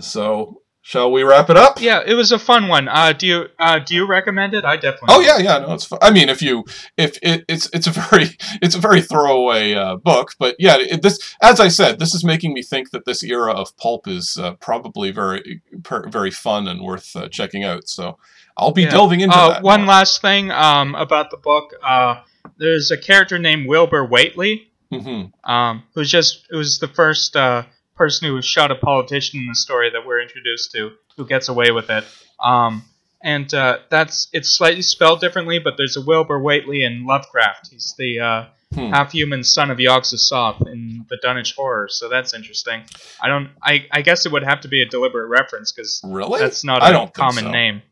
[0.00, 1.80] So, shall we wrap it up?
[1.80, 2.86] yeah, it was a fun one.
[2.86, 4.64] Uh, do you uh, do you recommend it?
[4.64, 5.08] I definitely.
[5.16, 5.58] Oh yeah, yeah.
[5.58, 5.84] No, it's.
[5.84, 5.98] Fun.
[6.00, 6.64] I mean, if you,
[6.96, 8.28] if it, it's, it's a very,
[8.62, 12.24] it's a very throwaway uh, book, but yeah, it, this, as I said, this is
[12.24, 16.68] making me think that this era of pulp is uh, probably very, per, very fun
[16.68, 17.88] and worth uh, checking out.
[17.88, 18.18] So,
[18.56, 18.90] I'll be Yeah.
[18.90, 19.62] delving into Uh, that.
[19.62, 19.88] one more.
[19.88, 21.74] last thing um, about the book.
[21.82, 22.20] Uh,
[22.58, 25.32] there's a character named Wilbur Whately, Mhm.
[25.44, 27.64] um, who's just who's the first uh,
[27.96, 31.70] person who shot a politician in the story that we're introduced to, who gets away
[31.70, 32.04] with it.
[32.42, 32.84] Um,
[33.22, 37.68] and uh, that's it's slightly spelled differently, but there's a Wilbur Whately in Lovecraft.
[37.70, 38.44] He's the uh,
[38.74, 38.90] Hmm.
[38.90, 42.82] half-human son of Yog-Sothoth in the Dunwich Horror, so that's interesting.
[43.22, 43.50] I don't.
[43.62, 46.40] I, I guess it would have to be a deliberate reference because Really?
[46.40, 47.50] that's not I a common so.
[47.52, 47.82] name.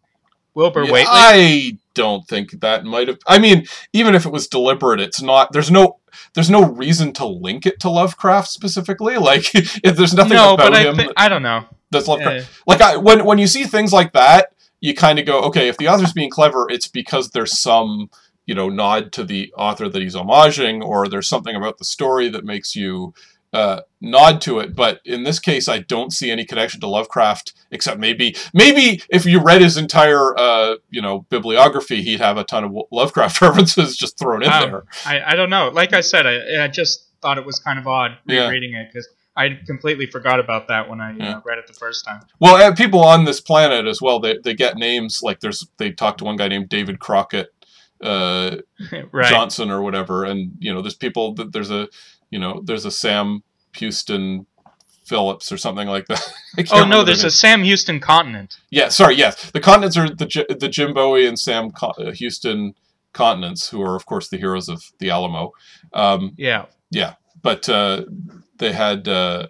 [0.56, 1.06] Wilbur Yeah, Whately.
[1.08, 3.18] I don't think that might have.
[3.26, 5.52] I mean, even if it was deliberate, it's not.
[5.52, 5.98] There's no.
[6.34, 9.16] There's no reason to link it to Lovecraft specifically.
[9.24, 11.64] Like, if there's nothing no, about but I him think I don't know.
[11.90, 12.46] that's Lovecraft.
[12.46, 15.68] Eh, Like, I, when when you see things like that, you kind of go, okay,
[15.68, 18.10] if the author's being clever, it's because there's some
[18.46, 22.28] you know nod to the author that he's homaging, or there's something about the story
[22.28, 23.14] that makes you.
[23.54, 27.52] Uh, nod to it, but in this case, I don't see any connection to Lovecraft,
[27.70, 32.42] except maybe, maybe if you read his entire, uh, you know, bibliography, he'd have a
[32.42, 34.84] ton of Lovecraft references just thrown in Um, there.
[35.06, 35.68] I, I don't know.
[35.68, 38.48] Like I said, I, I just thought it was kind of odd Yeah.
[38.48, 41.36] rereading it because I completely forgot about that when I Yeah.
[41.36, 42.22] uh, read it the first time.
[42.40, 45.92] Well, and people on this planet as well, they, they get names like there's they
[45.92, 47.50] talk to one guy named David Crockett
[48.02, 48.56] uh,
[49.12, 49.30] right.
[49.30, 51.88] Johnson or whatever, and you know there's people that there's a
[52.34, 53.42] you know there's a Sam
[53.76, 54.46] Houston
[55.06, 56.22] Phillips or something like that.
[56.70, 58.50] Oh no, there's a Sam Houston continent.
[58.70, 59.50] Yeah, sorry, yes.
[59.50, 62.74] The continents are the the Jim Bowie and Sam Co- uh, Houston
[63.12, 65.52] continents, who are of course the heroes of the Alamo.
[65.92, 67.14] Um, Yeah.
[67.42, 68.04] but uh,
[68.58, 69.48] they had, uh,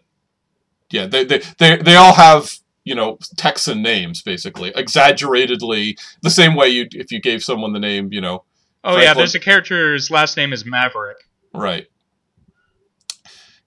[0.90, 2.42] yeah, they, they they they all have
[2.84, 7.80] you know Texan names basically, exaggeratedly the same way you if you gave someone the
[7.90, 8.44] name, you know,
[8.82, 11.18] Oh yeah, there's a character's last name is Maverick.
[11.54, 11.86] right.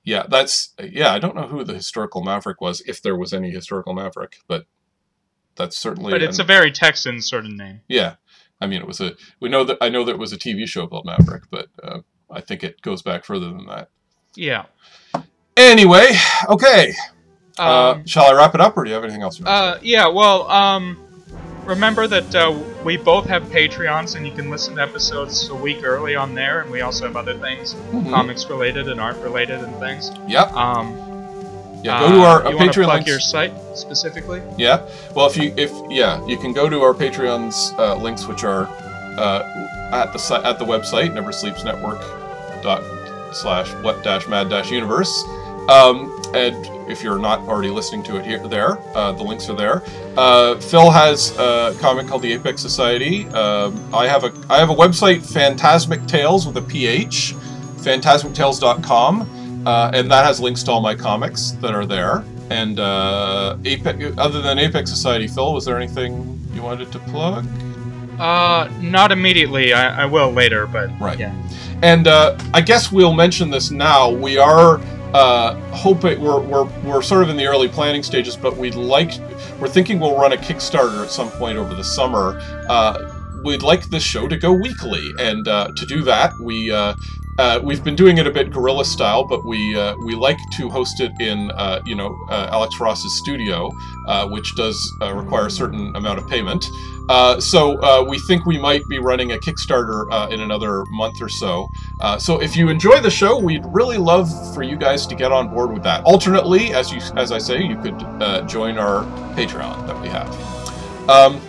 [0.08, 1.12] Yeah, that's yeah.
[1.14, 4.66] I don't know who the historical maverick was, if there was any historical maverick, but
[5.58, 6.12] that's certainly.
[6.14, 7.82] But it's an- a very Texan sort of name.
[7.90, 8.16] Yeah,
[8.62, 9.12] I mean, it was a.
[9.42, 12.00] We know that I know that it was a TV show called Maverick, but uh,
[12.32, 13.90] I think it goes back further than that.
[14.34, 14.68] Yeah.
[15.58, 16.12] Anyway,
[16.48, 16.94] okay.
[17.60, 19.42] uh, Um, shall I wrap it up, or do you have anything else?
[19.44, 20.98] Uh, yeah, well, um,
[21.68, 25.84] remember that uh, we both have Patreons, and you can listen to episodes a week
[25.84, 27.76] early on there, and we also have other things?
[27.92, 28.10] Mhm.
[28.12, 30.12] comics related and art related and things.
[30.28, 30.54] Yep.
[30.56, 30.98] Um,
[31.84, 32.00] Yeah.
[32.00, 33.08] Go to our uh, uh, you Patreon plug links.
[33.10, 34.42] your site specifically?
[34.58, 34.82] Yeah.
[35.14, 38.68] Well, if you if yeah, you can go to our Patreon's uh, links, which are
[39.18, 39.44] uh,
[39.94, 42.02] at the site at the website neversleepsnetwork
[42.64, 42.82] dot
[43.32, 45.12] slash what dash mad dash universe.
[45.70, 46.56] Um, and
[46.90, 49.84] if you're not already listening to it here, there, uh, the links are there.
[50.18, 53.28] Uh, Phil has a comic called the Apex Society.
[53.30, 57.36] Um, I have a I have a website, Phantasmic Tales with a PH.
[57.78, 62.24] phantasmictales.com, uh, and that has links to all my comics that are there.
[62.50, 67.46] And uh, Apex, other than Apex Society, Phil, was there anything you wanted to plug?
[68.20, 69.74] Uh, not immediately.
[69.74, 71.20] I, I will later, but Right.
[71.20, 71.34] yeah.
[71.84, 74.10] And uh, I guess we'll mention this now.
[74.10, 74.80] We are
[75.14, 79.12] uh, hoping we're, we're we're sort of in the early planning stages, but we'd like
[79.60, 82.40] we're thinking we'll run a Kickstarter at some point over the summer.
[82.70, 86.72] Uh, we'd like this show to go weekly, and uh, to do that, we.
[87.38, 90.70] Uh, we've been doing it a bit guerrilla style, but we uh, we like to
[90.70, 93.72] host it in uh, you know uh, Alex Ross's studio,
[94.08, 96.68] uh, which does uh, require a certain amount of payment.
[97.40, 101.70] So we think we might be running a Kickstarter in another month or so.
[102.18, 105.48] So if you enjoy the show, we'd really love for you guys to get on
[105.50, 106.04] board with that.
[106.06, 108.00] Alternately, as you as I say, you could
[108.50, 109.04] join our
[109.36, 110.28] Patreon that we have.
[111.08, 111.40] Um,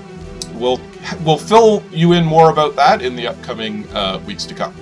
[0.53, 0.80] we'll
[1.24, 3.86] we'll fill you in more about that in the upcoming
[4.26, 4.74] weeks to come.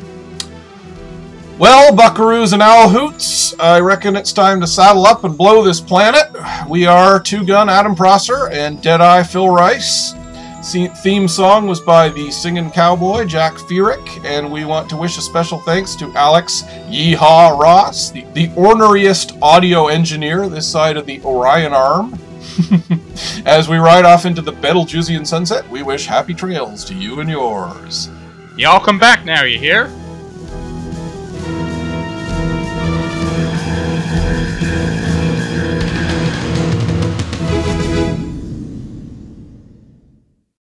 [1.58, 5.80] Well, buckaroos and owl hoots, I reckon it's time to saddle up and blow this
[5.80, 6.26] planet.
[6.68, 10.12] We are Two Gun Adam Prosser and Deadeye Phil Rice.
[11.02, 15.22] Theme song was by the singing cowboy Jack Feerick, and we want to wish a
[15.22, 21.22] special thanks to Alex Yeehaw Ross, the, the orneriest audio engineer this side of the
[21.22, 22.18] Orion Arm.
[23.46, 27.30] As we ride off into the Betelgeusean sunset, we wish happy trails to you and
[27.30, 28.10] yours.
[28.58, 29.90] Y'all come back now, you hear?